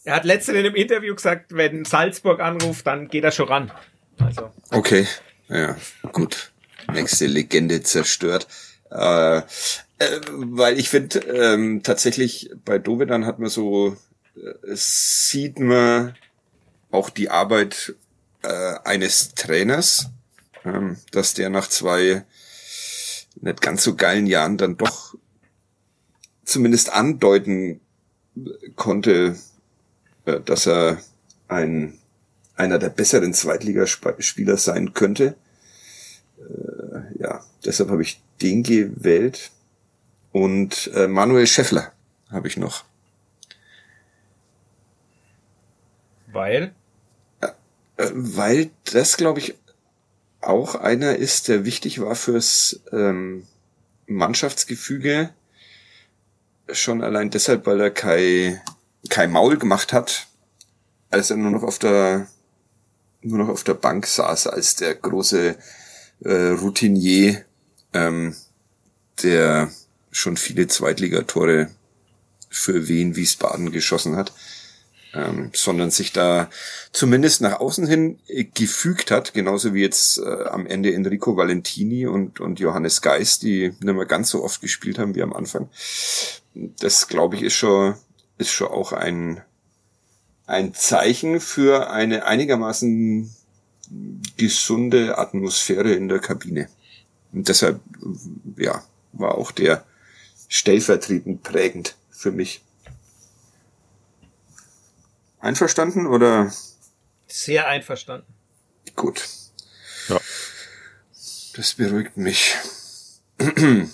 [0.03, 3.71] er hat letztens in einem Interview gesagt, wenn Salzburg anruft, dann geht er schon ran.
[4.19, 4.51] Also.
[4.71, 5.07] Okay,
[5.47, 5.77] ja,
[6.11, 6.51] gut.
[6.91, 8.47] Nächste Legende zerstört.
[8.91, 9.43] Äh, äh,
[10.27, 13.95] weil ich finde, ähm, tatsächlich bei Dovedan hat man so
[14.63, 16.15] sieht man
[16.91, 17.95] auch die Arbeit
[18.43, 20.07] äh, eines Trainers,
[20.65, 22.25] ähm, dass der nach zwei
[23.41, 25.15] nicht ganz so geilen Jahren dann doch
[26.43, 27.79] zumindest andeuten
[28.75, 29.37] konnte,
[30.25, 31.01] äh, dass er
[31.47, 31.99] ein
[32.55, 35.35] einer der besseren Zweitligaspieler sein könnte.
[36.37, 39.51] Äh, ja, deshalb habe ich den gewählt.
[40.33, 41.93] Und äh, Manuel Scheffler
[42.29, 42.83] habe ich noch.
[46.31, 46.73] Weil?
[47.41, 49.55] Äh, weil das, glaube ich,
[50.41, 53.45] auch einer ist, der wichtig war fürs ähm,
[54.07, 55.31] Mannschaftsgefüge.
[56.71, 58.61] Schon allein deshalb, weil er kein,
[59.09, 60.27] kein Maul gemacht hat,
[61.09, 62.27] als er nur noch auf der
[63.21, 65.57] nur noch auf der Bank saß, als der große
[66.21, 67.43] äh, Routinier,
[67.91, 68.33] ähm,
[69.23, 69.69] der
[70.09, 71.69] schon viele Zweitligatore
[72.49, 74.31] für Wien Wiesbaden geschossen hat
[75.13, 76.49] ähm, sondern sich da
[76.91, 78.19] zumindest nach außen hin
[78.53, 83.69] gefügt hat, genauso wie jetzt äh, am Ende Enrico Valentini und, und Johannes Geist, die
[83.69, 85.69] nicht mehr ganz so oft gespielt haben wie am Anfang.
[86.53, 87.95] Das, glaube ich, ist schon,
[88.37, 89.41] ist schon auch ein,
[90.45, 93.33] ein Zeichen für eine einigermaßen
[94.37, 96.69] gesunde Atmosphäre in der Kabine.
[97.31, 97.79] Und deshalb,
[98.57, 98.83] ja,
[99.13, 99.83] war auch der
[100.47, 102.61] stellvertretend prägend für mich.
[105.39, 106.51] Einverstanden oder?
[107.27, 108.33] Sehr einverstanden.
[108.95, 109.27] Gut.
[110.07, 110.19] Ja.
[111.55, 112.55] Das beruhigt mich.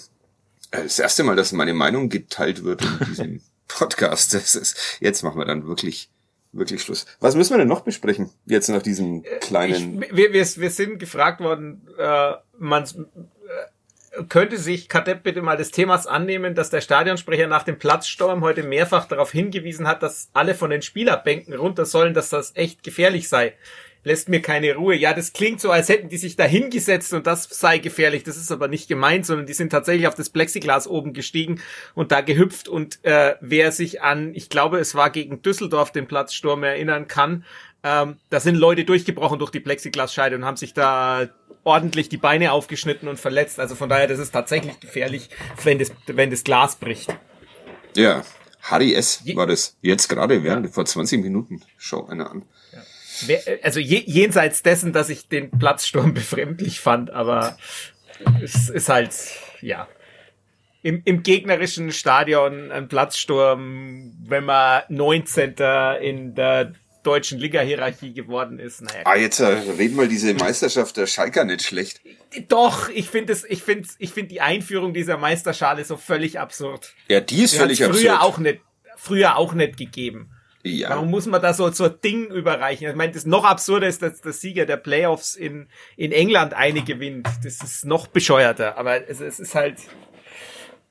[0.71, 4.33] Das erste Mal, dass meine Meinung geteilt wird in diesem Podcast.
[4.33, 6.09] Das ist, jetzt machen wir dann wirklich
[6.55, 7.05] wirklich Schluss.
[7.19, 8.29] Was müssen wir denn noch besprechen?
[8.45, 10.01] Jetzt nach diesem kleinen.
[10.03, 12.87] Ich, wir, wir, wir sind gefragt worden, äh, man äh,
[14.29, 18.63] könnte sich Kadepp bitte mal des Themas annehmen, dass der Stadionsprecher nach dem Platzsturm heute
[18.63, 23.29] mehrfach darauf hingewiesen hat, dass alle von den Spielerbänken runter sollen, dass das echt gefährlich
[23.29, 23.53] sei
[24.05, 24.95] lässt mir keine Ruhe.
[24.95, 28.23] Ja, das klingt so, als hätten die sich da hingesetzt und das sei gefährlich.
[28.23, 31.59] Das ist aber nicht gemeint, sondern die sind tatsächlich auf das Plexiglas oben gestiegen
[31.95, 32.69] und da gehüpft.
[32.69, 37.43] Und äh, wer sich an, ich glaube, es war gegen Düsseldorf den Platzsturm erinnern kann,
[37.85, 41.29] ähm, da sind Leute durchgebrochen durch die Plexiglasscheide und haben sich da
[41.63, 43.59] ordentlich die Beine aufgeschnitten und verletzt.
[43.59, 45.29] Also von daher, das ist tatsächlich gefährlich,
[45.63, 47.15] wenn das, wenn das Glas bricht.
[47.95, 48.23] Ja,
[48.61, 49.21] Harry S.
[49.35, 51.61] war das jetzt gerade während vor 20 Minuten.
[51.77, 52.43] Schau einer an
[53.61, 57.57] also jenseits dessen, dass ich den Platzsturm befremdlich fand, aber
[58.41, 59.13] es ist halt,
[59.61, 59.87] ja.
[60.81, 65.55] Im, im gegnerischen Stadion ein Platzsturm, wenn man 19.
[66.01, 66.73] in der
[67.05, 68.81] deutschen Liga-Hierarchie geworden ist.
[68.81, 72.01] Naja, ah, jetzt äh, reden wir diese Meisterschaft der Schalker nicht schlecht.
[72.47, 76.93] Doch, ich finde es, ich finde, ich finde die Einführung dieser Meisterschale so völlig absurd.
[77.07, 78.03] Ja, die ist die völlig früher absurd.
[78.03, 78.61] Früher auch nicht,
[78.97, 80.31] früher auch nicht gegeben.
[80.63, 80.89] Ja.
[80.89, 82.89] Warum muss man da so, so ein Ding überreichen?
[82.89, 86.81] Ich meine, das noch absurder ist, dass der Sieger der Playoffs in, in England eine
[86.81, 87.27] gewinnt.
[87.43, 88.75] Das ist noch bescheuerter.
[88.77, 89.77] Aber es, es ist halt,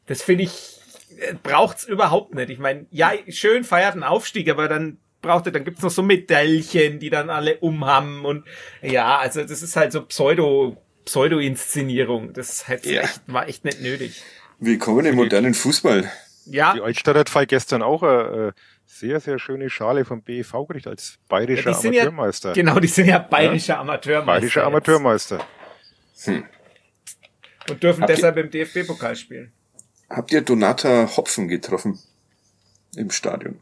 [0.07, 0.79] das finde ich,
[1.19, 2.51] äh, braucht's überhaupt nicht.
[2.51, 6.03] Ich meine, ja, schön feiert ein Aufstieg, aber dann braucht er, dann gibt's noch so
[6.03, 8.45] Medaillchen, die dann alle umhaben und
[8.83, 12.33] ja, also das ist halt so Pseudo, Pseudo-Inszenierung.
[12.33, 13.03] Das halt ja.
[13.03, 14.23] echt, war echt nicht nötig.
[14.61, 16.11] Willkommen im modernen Fußball.
[16.47, 16.75] Ja.
[16.75, 18.53] Die Altstadt hat Fall gestern auch äh,
[18.85, 22.49] sehr, sehr schöne Schale vom BEV gekriegt als bayerischer ja, Amateurmeister.
[22.51, 23.81] Ja, genau, die sind ja bayerischer ja?
[23.81, 24.27] Amateurmeister.
[24.27, 24.67] Bayerischer jetzt.
[24.67, 25.47] Amateurmeister.
[26.25, 26.45] Hm.
[27.71, 29.53] Und dürfen habt deshalb ihr, im DFB-Pokal spielen.
[30.11, 31.99] Habt ihr Donata Hopfen getroffen?
[32.95, 33.59] Im Stadion?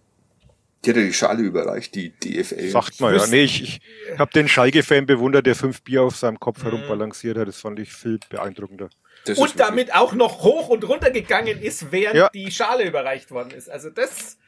[0.84, 2.70] Die hat ja die Schale überreicht, die DFL.
[2.70, 3.26] Sagt man ja.
[3.28, 6.70] Nee, ich, ich habe den Schalke-Fan bewundert, der fünf Bier auf seinem Kopf mhm.
[6.70, 7.46] herumbalanciert hat.
[7.46, 8.90] Das fand ich viel beeindruckender.
[9.24, 12.28] Das und damit auch noch hoch und runter gegangen ist, während ja.
[12.30, 13.70] die Schale überreicht worden ist.
[13.70, 14.38] Also das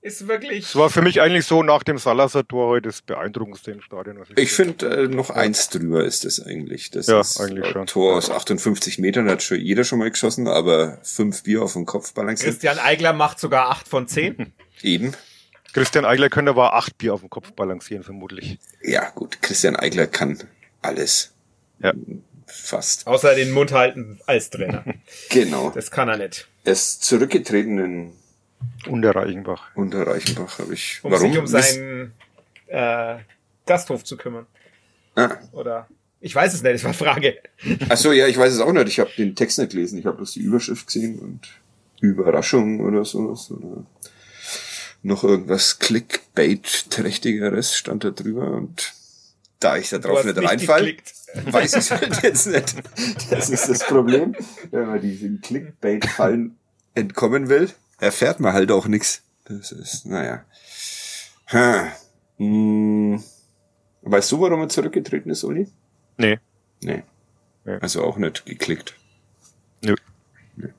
[0.00, 0.64] ist wirklich.
[0.64, 4.18] Es war für mich eigentlich so nach dem Salazar-Tor heute das beeindruckendste im Stadion.
[4.22, 6.90] ich, ich finde, äh, noch eins drüber ist das eigentlich.
[6.90, 7.86] Das ja, ist eigentlich schon.
[7.86, 11.86] Tor aus 58 Metern hat schon jeder schon mal geschossen, aber fünf Bier auf den
[11.86, 12.50] Kopf balanciert.
[12.50, 14.52] Christian Eigler macht sogar acht von zehn.
[14.82, 15.14] Eben.
[15.72, 18.58] Christian Eigler könnte aber acht Bier auf den Kopf balancieren, vermutlich.
[18.82, 19.40] Ja, gut.
[19.42, 20.38] Christian Eigler kann
[20.82, 21.32] alles.
[21.80, 21.92] Ja.
[22.46, 23.06] Fast.
[23.06, 24.84] Außer den Mund halten als Trainer.
[25.30, 25.70] genau.
[25.70, 26.48] Das kann er nicht.
[26.64, 28.12] Er ist zurückgetreten in
[28.86, 29.70] unter Reichenbach.
[29.74, 31.00] Unter Reichenbach habe ich.
[31.02, 31.30] Um Warum?
[31.30, 32.12] sich um seinen
[32.66, 33.18] äh,
[33.66, 34.46] Gasthof zu kümmern.
[35.14, 35.36] Ah.
[35.52, 35.88] Oder
[36.20, 37.38] ich weiß es nicht, das war Frage.
[37.88, 38.88] Ach so, ja, ich weiß es auch nicht.
[38.88, 39.98] Ich habe den Text nicht gelesen.
[39.98, 41.48] Ich habe bloß die Überschrift gesehen und
[42.00, 43.50] Überraschung oder sowas.
[43.50, 43.84] Oder
[45.02, 48.92] noch irgendwas Clickbait-trächtigeres stand da drüber und
[49.60, 50.96] da ich da drauf nicht reinfall,
[51.46, 52.74] weiß ich halt jetzt nicht.
[53.30, 54.36] Das ist das Problem,
[54.70, 56.56] wenn man diesen Clickbait-Fallen
[56.94, 59.22] entkommen will erfährt man halt auch nix.
[59.44, 60.44] Das ist, naja.
[61.52, 61.92] Ha.
[62.36, 63.22] Hm.
[64.02, 65.68] Weißt du, warum er zurückgetreten ist, Uli?
[66.16, 66.38] Nee.
[66.82, 67.02] Nee.
[67.64, 67.78] nee.
[67.80, 68.94] Also auch nicht geklickt.
[69.82, 69.94] Nö.
[70.56, 70.72] Nee.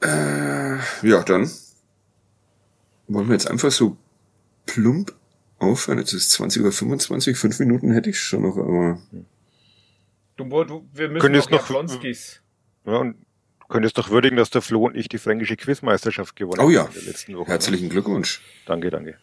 [0.00, 1.50] Äh, ja, dann
[3.08, 3.96] wollen wir jetzt einfach so
[4.66, 5.14] plump
[5.58, 5.98] aufhören.
[5.98, 9.00] Jetzt ist 20.25 Uhr, fünf Minuten hätte ich schon noch, aber.
[10.36, 12.40] Du, du wir müssen noch, noch Jablonskis.
[12.86, 13.16] Ja, und
[13.68, 16.68] könntest doch würdigen, dass der Flo und ich die fränkische Quizmeisterschaft gewonnen haben.
[16.68, 17.90] Oh ja, in der letzten Woche, herzlichen ne?
[17.90, 18.40] Glückwunsch.
[18.66, 19.18] Danke, danke.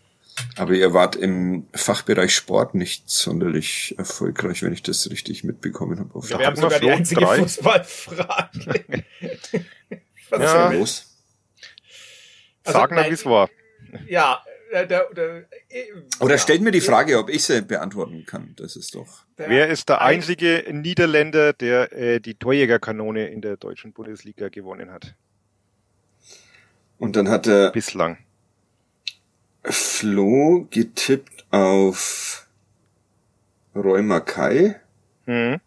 [0.58, 6.14] Aber ihr wart im Fachbereich Sport nicht sonderlich erfolgreich, wenn ich das richtig mitbekommen habe.
[6.14, 7.38] Auf ja, wir haben sogar Flo die einzige drei.
[7.40, 8.50] Fußballfrage.
[10.30, 10.46] Was ja.
[10.46, 11.18] ist denn los?
[12.66, 13.50] Also, Sagen wir, wie es war.
[14.08, 15.38] Ja, der, der, der,
[15.70, 15.86] äh,
[16.20, 18.54] Oder stellt mir die Frage, ob ich sie beantworten kann.
[18.58, 19.26] Das ist doch.
[19.38, 25.16] Wer ist der einzige Niederländer, der äh, die Torjägerkanone in der deutschen Bundesliga gewonnen hat?
[26.98, 28.18] Und dann hat er bislang
[29.64, 32.48] Flo getippt auf
[33.76, 34.76] Roy Mackay.
[35.26, 35.60] Mhm.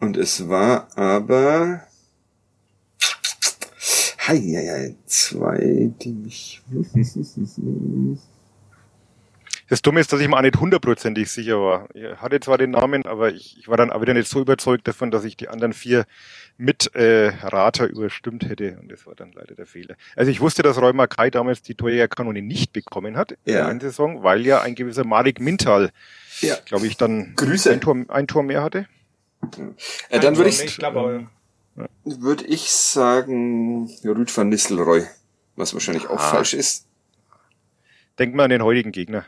[0.00, 1.87] Und es war aber
[4.28, 6.62] Heieiei, zwei, die mich.
[9.70, 11.88] Das Dumme ist, dass ich mir auch nicht hundertprozentig sicher war.
[11.92, 14.88] Ich hatte zwar den Namen, aber ich, ich war dann auch wieder nicht so überzeugt
[14.88, 16.06] davon, dass ich die anderen vier
[16.56, 18.78] mit äh, Rater überstimmt hätte.
[18.80, 19.96] Und das war dann leider der Fehler.
[20.16, 23.70] Also ich wusste, dass Rheuma Kai damals die Torjägerkanone nicht bekommen hat in ja.
[23.70, 25.90] der Saison, weil ja ein gewisser Marek Mintal,
[26.40, 26.56] ja.
[26.64, 27.70] glaube ich, dann Grüße.
[27.70, 28.86] Ein, Tor, ein Tor mehr hatte.
[29.42, 29.68] Ja.
[30.08, 31.28] Äh, dann würde ich, ich glaube,
[32.04, 35.06] würde ich sagen, Rüd van Nistelrooy,
[35.56, 36.30] was wahrscheinlich auch ah.
[36.30, 36.86] falsch ist.
[38.18, 39.24] Denk mal an den heutigen Gegner.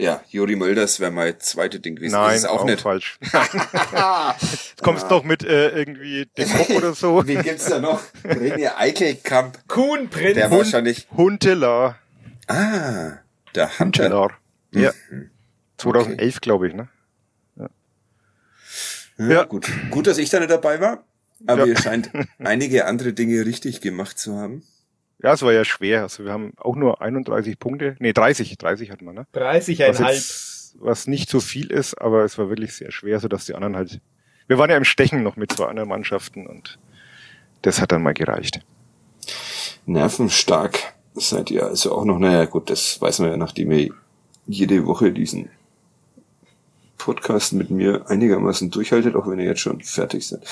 [0.00, 2.14] Ja, Juri Mölders wäre mein zweites Ding gewesen.
[2.14, 3.18] Nein, das ist auch, auch nicht falsch.
[3.20, 7.26] Jetzt kommst du doch mit äh, irgendwie dem Bock oder so.
[7.26, 8.00] Wie gibt's da noch?
[8.24, 9.58] René Eichelkamp.
[9.68, 10.36] Kuhnprinz.
[10.36, 11.06] Der Hun wahrscheinlich.
[11.14, 11.98] Huntelar.
[12.46, 13.18] Ah,
[13.54, 14.04] der Hunter.
[14.04, 14.38] Huntelar.
[14.72, 14.92] Ja.
[15.10, 15.30] Mhm.
[15.76, 16.38] 2011, okay.
[16.40, 16.88] glaube ich, ne?
[17.56, 17.68] Ja.
[19.18, 19.28] ja.
[19.28, 19.44] ja.
[19.44, 19.70] gut.
[19.90, 21.04] Gut, dass ich da nicht dabei war.
[21.46, 21.66] Aber ja.
[21.68, 24.62] ihr scheint einige andere Dinge richtig gemacht zu haben.
[25.22, 26.02] Ja, es war ja schwer.
[26.02, 27.96] Also wir haben auch nur 31 Punkte.
[27.98, 29.26] Nee, 30, 30 hatten wir, ne?
[29.34, 30.00] 30,5.
[30.00, 33.54] Was, was nicht so viel ist, aber es war wirklich sehr schwer, so dass die
[33.54, 34.00] anderen halt.
[34.46, 36.78] Wir waren ja im Stechen noch mit zwei anderen Mannschaften und
[37.62, 38.60] das hat dann mal gereicht.
[39.86, 42.18] Nervenstark seid ihr also auch noch.
[42.18, 43.90] Naja, gut, das weiß man ja, nachdem ihr
[44.46, 45.50] jede Woche diesen
[46.96, 50.42] Podcast mit mir einigermaßen durchhaltet, auch wenn ihr jetzt schon fertig seid.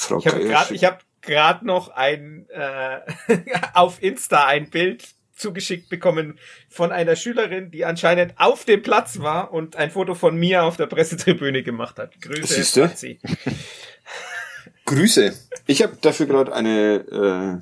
[0.00, 3.00] Frau ich habe gerade hab gerade noch ein äh,
[3.74, 6.38] auf Insta ein Bild zugeschickt bekommen
[6.68, 10.76] von einer Schülerin, die anscheinend auf dem Platz war und ein Foto von mir auf
[10.76, 12.20] der Pressetribüne gemacht hat.
[12.20, 12.90] Grüße, Siehste?
[14.84, 15.34] Grüße.
[15.66, 17.60] Ich habe dafür gerade eine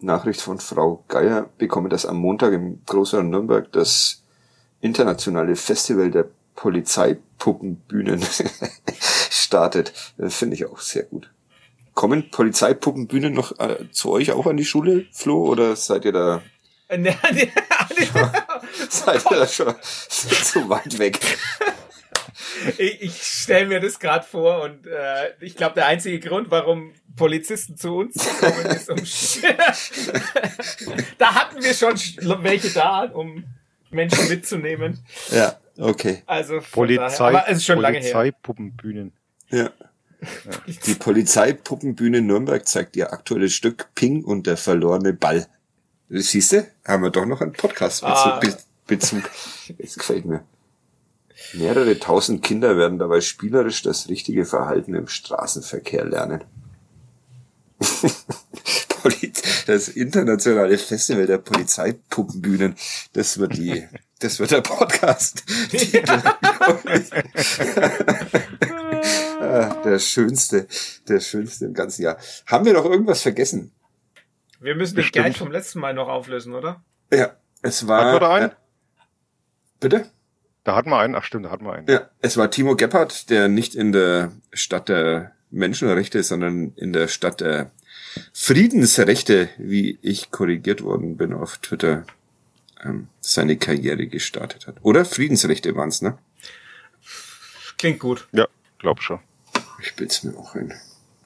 [0.00, 4.22] äh, Nachricht von Frau Geier bekommen, dass am Montag im Großraum Nürnberg das
[4.80, 8.22] internationale Festival der Polizeipuppenbühnen
[9.30, 9.92] startet.
[10.28, 11.33] Finde ich auch sehr gut.
[11.94, 16.42] Kommen Polizeipuppenbühnen noch äh, zu euch auch an die Schule, Flo, oder seid ihr da?
[16.90, 17.16] Ne, ne,
[18.88, 19.74] seid ihr da schon
[20.08, 21.18] zu weit weg?
[22.78, 26.92] Ich, ich stelle mir das gerade vor und äh, ich glaube, der einzige Grund, warum
[27.16, 28.96] Polizisten zu uns kommen, ist um.
[31.18, 31.94] da hatten wir schon
[32.42, 33.44] welche da, um
[33.90, 34.98] Menschen mitzunehmen.
[35.30, 36.22] Ja, okay.
[36.26, 39.12] Also Polizei, daher, aber es ist schon Polizeipuppenbühnen.
[39.50, 39.70] Ja.
[40.86, 45.46] Die Polizeipuppenbühne Nürnberg zeigt ihr aktuelles Stück Ping und der verlorene Ball.
[46.08, 48.26] Siehst du, haben wir doch noch einen Podcast-Bezug.
[48.26, 48.40] Ah.
[48.86, 49.22] Bezug.
[49.78, 50.44] Jetzt gefällt mir.
[51.54, 56.44] Mehrere tausend Kinder werden dabei spielerisch das richtige Verhalten im Straßenverkehr lernen.
[59.66, 62.76] das internationale Festival der Polizeipuppenbühnen.
[63.12, 63.86] Das wird die,
[64.18, 65.44] das wird der Podcast.
[69.44, 70.66] Ah, der schönste,
[71.08, 72.18] der schönste im ganzen Jahr.
[72.46, 73.72] Haben wir noch irgendwas vergessen?
[74.60, 76.82] Wir müssen den Guide vom letzten Mal noch auflösen, oder?
[77.12, 78.00] Ja, es war.
[78.00, 78.50] Hatten wir da einen?
[78.50, 78.54] Äh,
[79.80, 80.10] bitte?
[80.64, 81.14] Da hatten wir einen.
[81.14, 81.86] Ach stimmt, da hatten wir einen.
[81.86, 87.08] Ja, es war Timo Gebhardt, der nicht in der Stadt der Menschenrechte, sondern in der
[87.08, 87.70] Stadt der
[88.32, 92.04] Friedensrechte, wie ich korrigiert worden bin auf Twitter,
[92.82, 94.76] ähm, seine Karriere gestartet hat.
[94.82, 96.18] Oder Friedensrechte waren's, ne?
[97.76, 98.28] Klingt gut.
[98.32, 98.46] Ja,
[98.78, 99.20] glaub schon.
[99.84, 100.72] Ich bild's mir auch ein.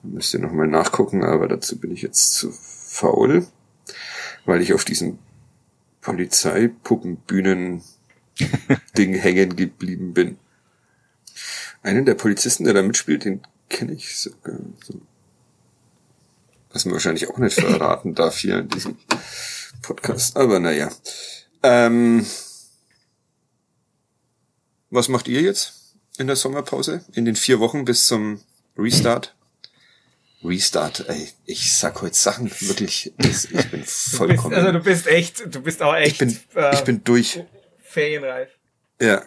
[0.02, 3.46] Müsst ihr nochmal nachgucken, aber dazu bin ich jetzt zu faul,
[4.46, 5.18] weil ich auf diesem
[6.00, 7.82] Polizeipuppenbühnen
[8.98, 10.38] Ding hängen geblieben bin.
[11.82, 14.58] Einen der Polizisten, der da mitspielt, den kenne ich sogar.
[14.84, 15.00] So.
[16.72, 18.98] Was man wahrscheinlich auch nicht verraten darf hier in diesem
[19.82, 20.36] Podcast.
[20.36, 20.90] Aber naja.
[21.62, 22.26] Ähm,
[24.90, 27.04] was macht ihr jetzt in der Sommerpause?
[27.12, 28.40] In den vier Wochen bis zum
[28.78, 29.34] Restart?
[30.44, 34.50] Restart, ey, ich sag heute Sachen wirklich, ich bin vollkommen.
[34.50, 36.12] Du bist, also du bist echt, du bist auch echt.
[36.12, 37.40] Ich bin, äh, ich bin durch.
[37.82, 38.50] Ferienreif.
[39.00, 39.22] Ja.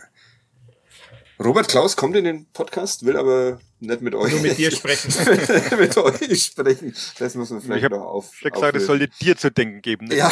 [1.44, 4.32] Robert Klaus kommt in den Podcast, will aber nicht mit euch.
[4.32, 5.12] Nur mit dir sprechen.
[5.80, 6.96] mit euch sprechen.
[7.18, 8.32] Das muss man vielleicht ich noch auf.
[8.38, 10.06] Ich habe gesagt, es sollte dir zu denken geben.
[10.08, 10.16] Ne?
[10.22, 10.32] Ja.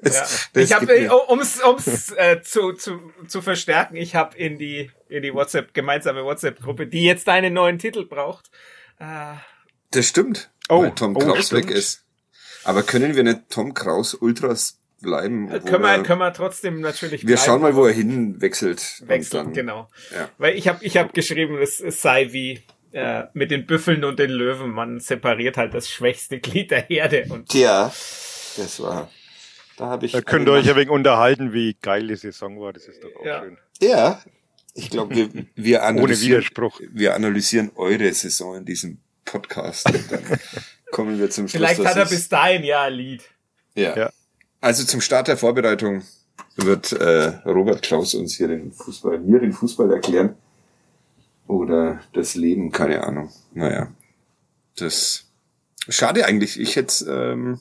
[0.00, 0.60] das, ja.
[0.62, 5.22] ich habe, um es ums, äh, zu, zu, zu verstärken, ich habe in die, in
[5.22, 8.50] die WhatsApp, gemeinsame WhatsApp-Gruppe, die jetzt einen neuen Titel braucht.
[8.98, 9.34] Äh,
[9.90, 10.50] das stimmt.
[10.68, 12.04] Oh, weil Tom oh, Kraus weg ist.
[12.64, 15.50] Aber können wir nicht Tom Kraus Ultras bleiben.
[15.50, 17.40] Äh, können wir, können wir trotzdem natürlich Wir bleiben.
[17.46, 19.02] schauen mal, wo er hin wechselt.
[19.06, 19.88] Wechselt, dann, genau.
[20.14, 20.28] Ja.
[20.38, 24.18] Weil ich habe ich hab geschrieben, es, es sei wie äh, mit den Büffeln und
[24.18, 24.70] den Löwen.
[24.70, 27.26] Man separiert halt das schwächste Glied der Herde.
[27.28, 27.92] Und Tja,
[28.56, 29.10] das war...
[29.76, 32.72] Da, hab ich da könnt ihr euch ein wenig unterhalten, wie geil die Saison war.
[32.72, 33.42] Das ist doch auch ja.
[33.42, 33.58] schön.
[33.82, 34.22] Ja,
[34.72, 36.80] ich glaube, wir, wir, analysieren, Ohne Widerspruch.
[36.92, 39.86] wir analysieren eure Saison in diesem Podcast.
[39.90, 40.22] Und dann
[40.90, 41.60] kommen wir zum Schluss.
[41.60, 43.22] Vielleicht hat er bis dahin ja ein Lied.
[43.74, 43.96] Ja.
[43.96, 44.12] ja.
[44.66, 46.02] Also zum Start der Vorbereitung
[46.56, 50.34] wird äh, Robert Klaus uns hier den Fußball, mir den Fußball erklären.
[51.46, 53.30] Oder das Leben, keine Ahnung.
[53.54, 53.92] Naja.
[54.74, 55.26] Das
[55.88, 56.58] schade eigentlich.
[56.58, 57.60] Ich hätte ähm,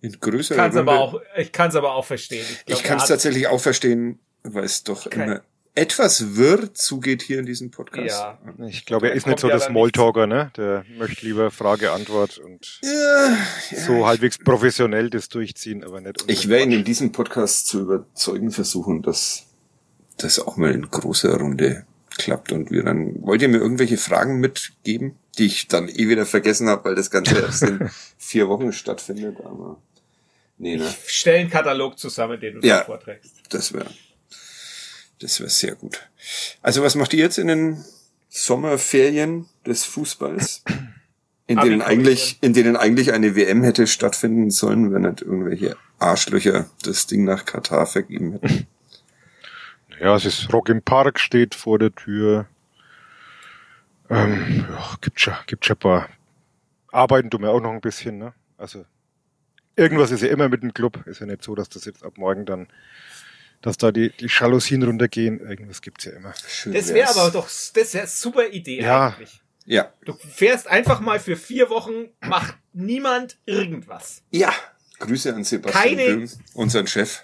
[0.00, 2.46] in größerer kann's Runde, aber auch, Ich kann es aber auch verstehen.
[2.66, 5.42] Ich, ich kann es tatsächlich auch verstehen, weil es doch kein, immer
[5.74, 8.20] etwas wirr zugeht hier in diesem Podcast.
[8.20, 8.38] Ja.
[8.66, 10.52] Ich glaube, er ist nicht so der Smalltalker, ne?
[10.56, 13.36] Der möchte lieber Frage, Antwort und ja,
[13.70, 16.24] ja, so halbwegs professionell das durchziehen, aber nicht.
[16.26, 19.46] Ich werde ihn in diesem Podcast zu überzeugen versuchen, dass
[20.18, 24.40] das auch mal in großer Runde klappt und wir dann, wollt ihr mir irgendwelche Fragen
[24.40, 28.74] mitgeben, die ich dann eh wieder vergessen habe, weil das Ganze erst in vier Wochen
[28.74, 29.80] stattfindet, aber
[30.58, 30.94] nee, ne?
[31.06, 33.32] Ich stelle einen Katalog zusammen, den du ja, vorträgst.
[33.48, 33.86] Das wäre
[35.22, 36.08] das wäre sehr gut.
[36.62, 37.84] Also was macht ihr jetzt in den
[38.28, 40.64] Sommerferien des Fußballs?
[41.48, 46.70] In denen eigentlich, in denen eigentlich eine WM hätte stattfinden sollen, wenn nicht irgendwelche Arschlöcher
[46.82, 48.66] das Ding nach Katar vergeben hätten.
[50.00, 52.46] Ja, es ist Rock im Park steht vor der Tür.
[54.08, 56.08] Ähm, ja, gibt schon, gibt schon ein paar.
[56.90, 58.32] Arbeiten tun wir auch noch ein bisschen, ne?
[58.56, 58.86] Also,
[59.76, 61.06] irgendwas ist ja immer mit dem Club.
[61.06, 62.68] Ist ja nicht so, dass das jetzt ab morgen dann
[63.62, 65.40] dass da die, die Jalousien runtergehen.
[65.40, 66.34] Irgendwas gibt's ja immer.
[66.48, 69.08] Schön das wäre aber doch, das wäre super Idee ja.
[69.08, 69.40] eigentlich.
[69.64, 69.92] Ja.
[70.04, 74.22] Du fährst einfach mal für vier Wochen, macht niemand irgendwas.
[74.30, 74.52] Ja.
[74.98, 77.22] Grüße an Sebastian Keine, Böhm, unseren Chef.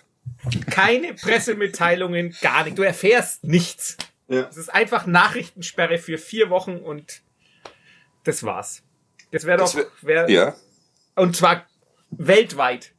[0.70, 2.78] Keine Pressemitteilungen, gar nicht.
[2.78, 3.96] Du erfährst nichts.
[4.28, 4.48] Ja.
[4.48, 7.22] Es ist einfach Nachrichtensperre für vier Wochen und
[8.24, 8.82] das war's.
[9.32, 10.54] Das wäre doch, wär, ja.
[11.14, 11.66] Und zwar
[12.10, 12.92] weltweit.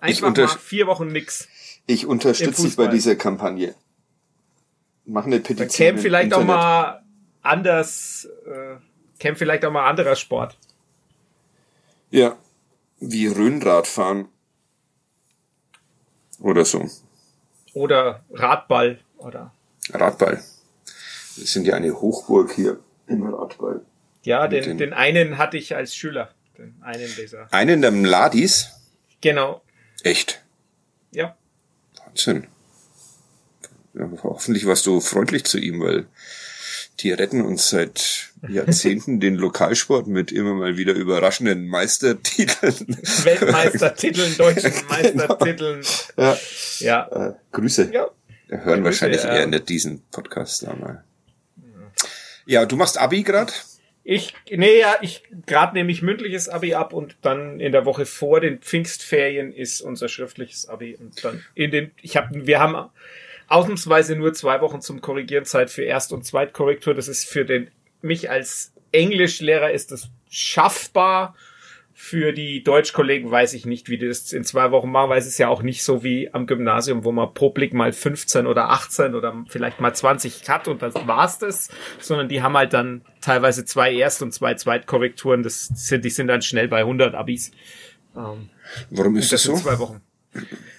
[0.00, 1.48] Einfach mal vier Wochen nix.
[1.88, 3.74] Ich unterstütze dich bei dieser Kampagne.
[5.06, 5.68] Mach eine Petition.
[5.70, 6.50] Käme vielleicht Internet.
[6.50, 7.02] auch mal
[7.40, 8.76] anders, äh,
[9.18, 10.58] käme vielleicht auch mal anderer Sport.
[12.10, 12.36] Ja,
[13.00, 14.28] wie Röhnradfahren.
[16.40, 16.86] Oder so.
[17.72, 19.54] Oder Radball, oder?
[19.90, 20.44] Radball.
[21.36, 23.80] Wir sind ja eine Hochburg hier im Radball.
[24.24, 26.34] Ja, den, den, den einen hatte ich als Schüler.
[26.58, 27.50] Den einen dieser.
[27.50, 28.74] Einen der Mladis?
[29.22, 29.62] Genau.
[30.02, 30.44] Echt?
[31.12, 31.37] Ja.
[33.94, 36.06] Ja, hoffentlich warst du freundlich zu ihm, weil
[37.00, 42.74] die retten uns seit Jahrzehnten den Lokalsport mit immer mal wieder überraschenden Meistertiteln.
[43.24, 45.84] Weltmeistertiteln, deutschen Meistertiteln.
[46.16, 46.38] Ja.
[46.80, 47.28] ja.
[47.28, 47.90] Äh, Grüße.
[47.92, 48.08] Ja.
[48.48, 49.36] Hören Grüße, wahrscheinlich ja.
[49.36, 51.04] eher nicht diesen Podcast da mal.
[52.46, 53.52] Ja, du machst Abi grad?
[54.10, 58.06] Ich, nee, ja, ich gerade nehme ich mündliches Abi ab und dann in der Woche
[58.06, 62.88] vor den Pfingstferien ist unser schriftliches Abi und dann in den, ich habe, wir haben
[63.48, 66.94] ausnahmsweise nur zwei Wochen zum Korrigieren Zeit für Erst- und Zweitkorrektur.
[66.94, 71.36] Das ist für den mich als Englischlehrer ist das schaffbar
[72.00, 75.26] für die Deutschkollegen weiß ich nicht, wie die das in zwei Wochen machen, weil es
[75.26, 78.70] ist ja auch nicht so wie am Gymnasium, wo man pro Blick mal 15 oder
[78.70, 83.02] 18 oder vielleicht mal 20 hat und das war's das, sondern die haben halt dann
[83.20, 87.50] teilweise zwei Erst- und zwei Zweitkorrekturen, das sind, die sind dann schnell bei 100 Abis.
[88.16, 88.48] Ähm,
[88.90, 89.56] Warum ist das, das so?
[89.56, 90.00] zwei Wochen.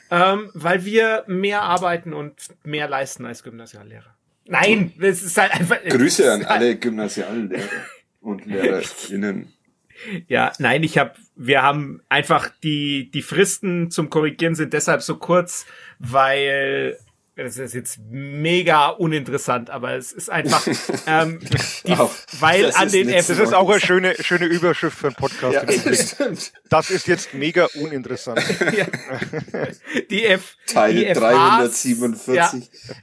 [0.10, 4.16] Ähm, weil wir mehr arbeiten und mehr leisten als Gymnasiallehrer.
[4.46, 5.84] Nein, das ist halt einfach.
[5.84, 7.62] Grüße an halt alle Gymnasiallehrer
[8.22, 9.54] und LehrerInnen.
[10.28, 15.18] Ja, nein, ich habe, wir haben einfach die die Fristen zum Korrigieren sind deshalb so
[15.18, 15.66] kurz,
[16.00, 16.98] weil
[17.44, 20.66] das ist jetzt mega uninteressant, aber es ist einfach,
[21.08, 21.40] ähm,
[21.88, 23.28] die, auch, weil an den F.
[23.28, 25.54] Das ist auch eine schöne, schöne Überschrift für einen Podcast.
[25.54, 28.42] Ja, das, das ist jetzt mega uninteressant.
[28.78, 28.86] ja.
[30.10, 30.58] Die F.
[30.66, 32.36] Teil die 347.
[32.36, 32.52] Ja,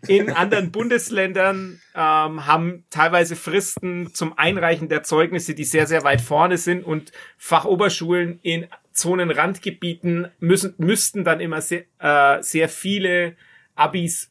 [0.06, 6.20] in anderen Bundesländern ähm, haben teilweise Fristen zum Einreichen der Zeugnisse, die sehr, sehr weit
[6.20, 13.36] vorne sind und Fachoberschulen in Zonenrandgebieten müssen, müssten dann immer sehr, äh, sehr viele
[13.76, 14.30] Abis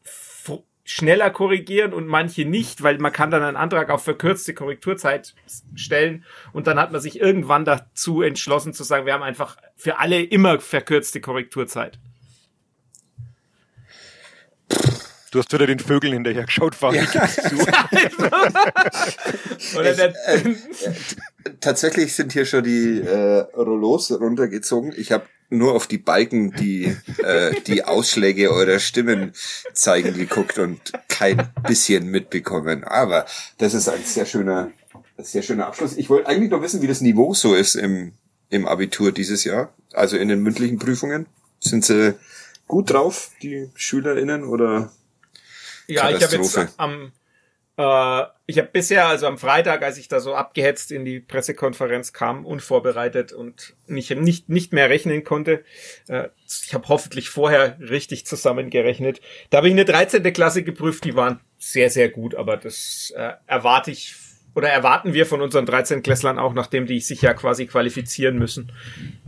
[0.86, 5.34] schneller korrigieren und manche nicht, weil man kann dann einen Antrag auf verkürzte Korrekturzeit
[5.74, 6.24] stellen
[6.54, 10.22] und dann hat man sich irgendwann dazu entschlossen zu sagen, wir haben einfach für alle
[10.22, 11.98] immer verkürzte Korrekturzeit.
[15.32, 17.04] Du hast wieder den Vögeln hinterher geschaut, war ja.
[17.04, 17.14] ich,
[19.76, 20.14] äh,
[21.60, 24.93] tatsächlich sind hier schon die äh, Rollos runtergezogen.
[24.96, 29.34] Ich habe nur auf die Balken, die äh, die Ausschläge eurer Stimmen
[29.74, 32.84] zeigen, geguckt und kein bisschen mitbekommen.
[32.84, 33.26] Aber
[33.58, 34.72] das ist ein sehr schöner,
[35.18, 35.98] sehr schöner Abschluss.
[35.98, 38.14] Ich wollte eigentlich noch wissen, wie das Niveau so ist im,
[38.50, 41.28] im Abitur dieses Jahr, also in den mündlichen Prüfungen.
[41.60, 42.16] Sind sie
[42.68, 44.91] gut drauf, die SchülerInnen, oder?
[45.88, 47.12] Ja, ich habe jetzt am
[47.78, 52.46] ich habe bisher, also am Freitag, als ich da so abgehetzt in die Pressekonferenz kam,
[52.46, 55.66] unvorbereitet und nicht, nicht, nicht mehr rechnen konnte,
[56.08, 59.20] äh, ich habe hoffentlich vorher richtig zusammengerechnet.
[59.50, 60.24] Da habe ich eine 13.
[60.32, 64.16] Klasse geprüft, die waren sehr, sehr gut, aber das äh, erwarte ich
[64.54, 68.72] oder erwarten wir von unseren 13 Klässlern auch, nachdem die sich ja quasi qualifizieren müssen.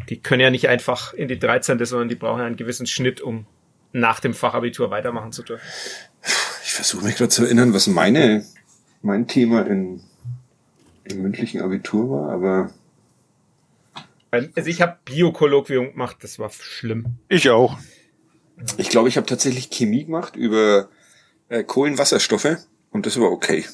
[0.07, 3.45] Die können ja nicht einfach in die 13., sondern die brauchen einen gewissen Schnitt, um
[3.91, 5.65] nach dem Fachabitur weitermachen zu dürfen
[6.77, 8.45] versuche mich gerade zu erinnern, was meine,
[9.01, 10.01] mein Thema in,
[11.05, 12.71] im mündlichen Abitur war, aber.
[14.31, 17.17] Also ich habe Biokolloquium gemacht, das war schlimm.
[17.29, 17.77] Ich auch.
[18.77, 20.89] Ich glaube, ich habe tatsächlich Chemie gemacht über
[21.49, 22.57] äh, Kohlenwasserstoffe
[22.91, 23.65] und das war okay.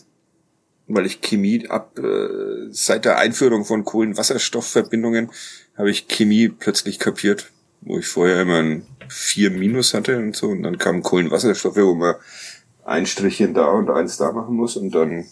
[0.88, 5.32] Weil ich Chemie ab äh, seit der Einführung von Kohlenwasserstoffverbindungen
[5.78, 7.52] habe ich Chemie plötzlich kapiert,
[7.82, 11.96] wo ich vorher immer ein 4 Minus hatte und so und dann kamen Kohlenwasserstoffe, wo
[11.96, 12.16] man
[12.86, 15.26] ein Strichchen da und eins da machen muss und dann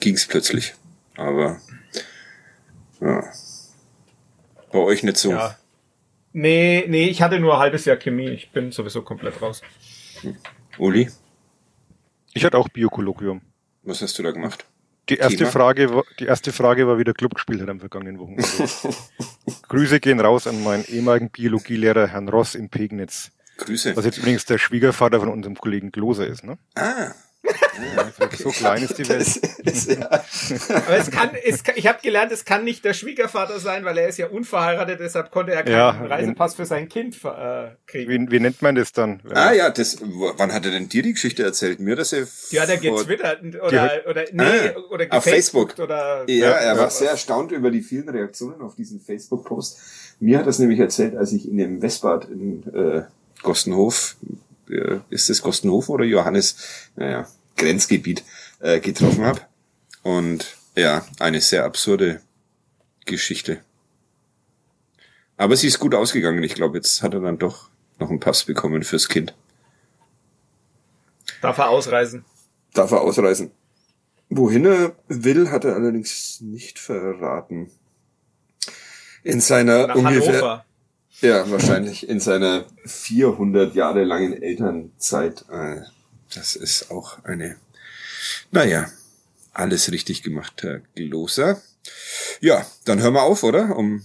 [0.00, 0.74] ging's plötzlich.
[1.16, 1.58] Aber
[3.00, 3.24] ja.
[4.72, 5.30] Bei euch nicht so.
[5.30, 5.56] Ja.
[6.32, 8.28] Nee, nee, ich hatte nur ein halbes Jahr Chemie.
[8.28, 9.62] Ich bin sowieso komplett raus.
[10.78, 11.10] Uli?
[12.34, 13.40] Ich hatte auch Biokolloquium.
[13.84, 14.66] Was hast du da gemacht?
[15.08, 15.50] Die erste Thema?
[15.50, 18.44] Frage war, die erste Frage war, wie der Club gespielt hat am vergangenen Wochenende.
[19.68, 23.30] Grüße gehen raus an meinen ehemaligen Biologielehrer Herrn Ross in Pegnitz.
[23.58, 23.96] Grüße.
[23.96, 26.58] Was jetzt übrigens der Schwiegervater von unserem Kollegen Gloser ist, ne?
[26.74, 27.12] Ah.
[27.96, 29.26] Ja, so klein ist die Welt.
[29.64, 30.06] Das ist, ja.
[30.08, 33.98] Aber es kann, es kann, ich habe gelernt, es kann nicht der Schwiegervater sein, weil
[33.98, 38.10] er ist ja unverheiratet, deshalb konnte er keinen ja, Reisepass für sein Kind äh, kriegen.
[38.10, 39.20] Wie, wie nennt man das dann?
[39.30, 39.98] Ah ja, das.
[40.00, 41.80] Wann hat er denn dir die Geschichte erzählt?
[41.80, 42.26] Mir, dass er.
[42.50, 46.24] Ja, der getwittert oder oder nee ah, oder auf Facebook oder.
[46.28, 49.78] Ja, er war sehr erstaunt über die vielen Reaktionen auf diesen Facebook-Post.
[50.18, 53.02] Mir hat das nämlich erzählt, als ich in dem Westbad in äh,
[53.42, 54.16] Gostenhof,
[54.68, 56.56] äh, ist es Gostenhof oder Johannes?
[56.96, 58.24] Naja, Grenzgebiet
[58.60, 59.40] äh, getroffen habe.
[60.02, 62.20] Und ja, eine sehr absurde
[63.04, 63.60] Geschichte.
[65.36, 66.42] Aber sie ist gut ausgegangen.
[66.42, 67.68] Ich glaube, jetzt hat er dann doch
[67.98, 69.34] noch einen Pass bekommen fürs Kind.
[71.40, 72.24] Darf er ausreisen?
[72.74, 73.50] Darf er ausreisen.
[74.28, 77.70] Wohin er will, hat er allerdings nicht verraten.
[79.22, 80.64] In seiner Nach ungefähr, Hannover.
[81.20, 85.44] Ja, wahrscheinlich in seiner 400 Jahre langen Elternzeit.
[85.50, 85.82] Äh,
[86.34, 87.56] das ist auch eine,
[88.50, 88.86] naja,
[89.52, 91.60] alles richtig gemacht, Herr Gloser.
[92.40, 93.76] Ja, dann hören wir auf, oder?
[93.76, 94.02] Um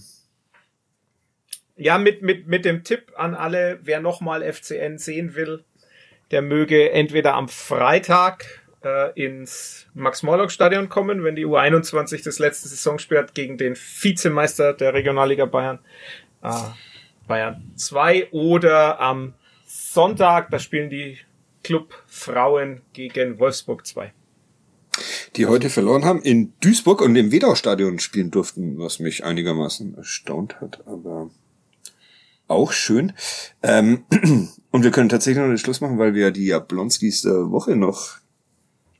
[1.76, 5.64] ja, mit, mit, mit dem Tipp an alle, wer nochmal FCN sehen will,
[6.30, 13.18] der möge entweder am Freitag äh, ins Max-Morlock-Stadion kommen, wenn die U21 das letzte Saisonspiel
[13.18, 15.80] hat gegen den Vizemeister der Regionalliga Bayern,
[16.42, 16.50] äh,
[17.32, 19.32] Bayern 2, oder am
[19.66, 21.16] Sonntag, da spielen die
[21.64, 24.12] Club Frauen gegen Wolfsburg 2.
[25.36, 30.60] Die heute verloren haben, in Duisburg und im Wedau-Stadion spielen durften, was mich einigermaßen erstaunt
[30.60, 31.30] hat, aber
[32.48, 33.14] auch schön.
[33.62, 34.04] Ähm,
[34.70, 38.18] und wir können tatsächlich noch den Schluss machen, weil wir die Jablonskis der Woche noch.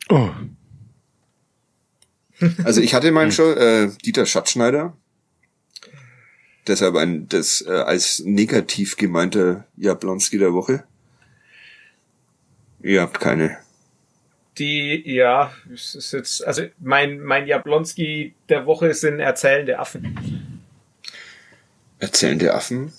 [0.08, 0.30] Oh.
[2.64, 4.96] Also ich hatte meinen schon, äh, Dieter Schatzschneider.
[6.66, 10.84] Deshalb ein das äh, als negativ gemeinte Jablonski der Woche.
[12.82, 13.58] Ihr habt keine.
[14.58, 20.62] Die, ja, es ist jetzt, also mein, mein Jablonski der Woche sind erzählende Affen.
[21.98, 22.92] Erzählende Affen?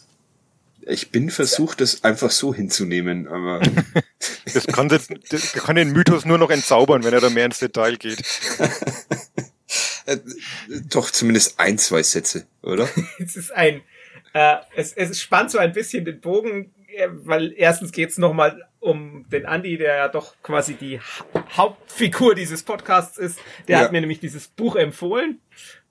[0.86, 3.62] Ich bin versucht, das einfach so hinzunehmen, aber.
[4.54, 7.60] das, kann das, das kann den Mythos nur noch entzaubern, wenn er da mehr ins
[7.60, 8.24] Detail geht.
[10.06, 10.18] Äh,
[10.90, 12.90] doch zumindest ein, zwei Sätze, oder?
[13.20, 13.82] es ist ein,
[14.34, 16.72] äh, es, es spannt so ein bisschen den Bogen
[17.24, 21.00] weil erstens geht's nochmal um den Andi, der ja doch quasi die
[21.56, 23.40] Hauptfigur dieses Podcasts ist.
[23.68, 23.84] Der ja.
[23.84, 25.40] hat mir nämlich dieses Buch empfohlen.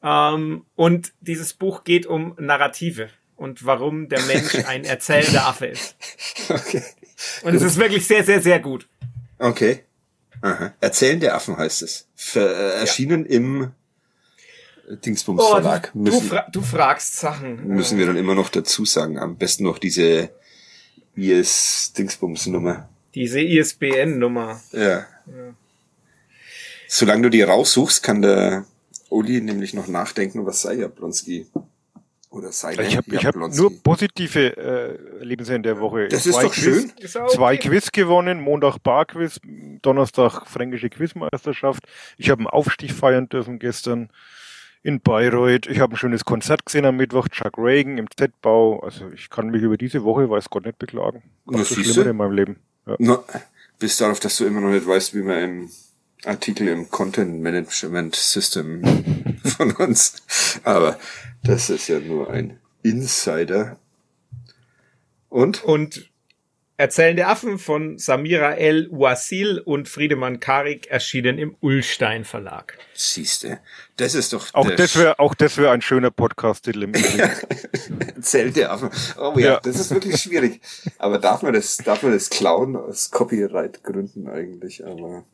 [0.02, 5.96] Ähm, und dieses Buch geht um Narrative und warum der Mensch ein erzählender Affe ist.
[6.48, 6.82] Okay.
[7.42, 8.88] Und es ist wirklich sehr, sehr, sehr gut.
[9.38, 9.84] Okay.
[10.40, 10.74] Aha.
[10.80, 12.08] Erzählende Affen heißt es.
[12.16, 13.36] Ver, äh, erschienen ja.
[13.36, 13.72] im
[14.96, 15.90] Dingsbums oh, Verlag.
[15.92, 17.66] Du, müssen, du, fra du fragst Sachen.
[17.66, 19.18] Müssen wir dann immer noch dazu sagen.
[19.18, 20.30] Am besten noch diese
[21.16, 22.88] IS-Dingsbums-Nummer.
[23.14, 24.60] Diese ISBN-Nummer.
[24.72, 24.80] Ja.
[24.80, 25.06] ja.
[26.88, 28.64] Solange du die raussuchst, kann der
[29.08, 31.46] Uli nämlich noch nachdenken, was sei Jablonski.
[32.30, 36.08] Oder sei Ich habe hab nur positive äh, Erlebnisse in der Woche.
[36.08, 36.90] Das ist doch schön.
[36.96, 39.38] Quiz, zwei Quiz gewonnen, Montag Barquiz,
[39.82, 41.84] Donnerstag fränkische Quizmeisterschaft.
[42.16, 44.08] Ich habe einen Aufstieg feiern dürfen gestern
[44.82, 45.66] in Bayreuth.
[45.66, 48.80] Ich habe ein schönes Konzert gesehen am Mittwoch, Chuck Reagan im Z-Bau.
[48.80, 51.22] Also ich kann mich über diese Woche, weiß Gott, nicht beklagen.
[51.44, 52.56] Was so schlimmer in meinem Leben.
[52.86, 52.96] Ja.
[52.98, 53.24] No,
[53.78, 55.70] bis darauf, dass du immer noch nicht weißt, wie man im
[56.24, 58.82] Artikel im Content Management System
[59.44, 60.22] von uns.
[60.64, 60.98] Aber
[61.42, 63.78] das ist ja nur ein Insider.
[65.28, 65.64] Und?
[65.64, 66.11] Und
[66.82, 72.76] Erzählende Affen von Samira El Wasil und Friedemann Karik erschienen im Ullstein Verlag.
[72.92, 73.60] Siehste,
[73.98, 74.52] das ist doch.
[74.52, 76.94] Auch das wäre auch das wäre ein schöner Podcast-Titel im
[78.16, 78.90] Erzählende Affen.
[79.16, 80.60] Oh ja, ja, das ist wirklich schwierig.
[80.98, 84.84] Aber darf man das, darf man das klauen aus Copyright-Gründen eigentlich?
[84.84, 85.24] Aber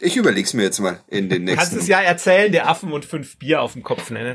[0.00, 1.60] ich überleg's mir jetzt mal in den nächsten.
[1.60, 4.34] Kannst es ja erzählende Affen und fünf Bier auf dem Kopf nennen.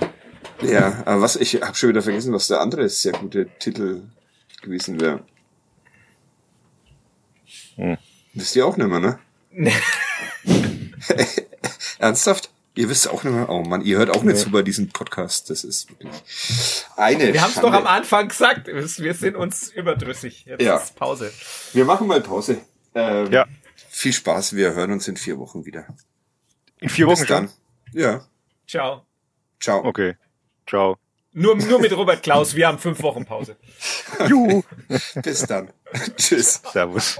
[0.61, 4.03] Ja, aber was ich habe schon wieder vergessen, was der andere sehr gute Titel
[4.61, 5.25] gewesen wäre.
[7.77, 7.97] Hm.
[8.33, 9.19] Wisst ihr auch nicht mehr, ne?
[11.99, 12.51] Ernsthaft?
[12.75, 13.49] Ihr wisst auch nicht mehr?
[13.49, 15.49] Oh Mann, ihr hört auch nicht zu bei diesem Podcast.
[15.49, 16.13] Das ist wirklich
[16.95, 18.67] eine Wir haben es doch am Anfang gesagt.
[18.67, 20.45] Wir sind uns überdrüssig.
[20.45, 20.77] Jetzt ja.
[20.77, 21.31] ist Pause.
[21.73, 22.59] Wir machen mal Pause.
[22.93, 23.47] Ähm, ja.
[23.89, 24.55] Viel Spaß.
[24.55, 25.87] Wir hören uns in vier Wochen wieder.
[26.79, 27.49] In vier Wochen Bis dann.
[27.93, 28.23] Ja.
[28.67, 29.07] Ciao.
[29.59, 29.83] Ciao.
[29.83, 30.15] Okay.
[30.67, 30.97] Ciao.
[31.33, 32.55] Nur, nur mit Robert Klaus.
[32.55, 33.57] Wir haben fünf Wochen Pause.
[34.27, 34.63] Juhu.
[35.23, 35.71] Bis dann.
[36.15, 36.61] Tschüss.
[36.71, 37.19] Servus.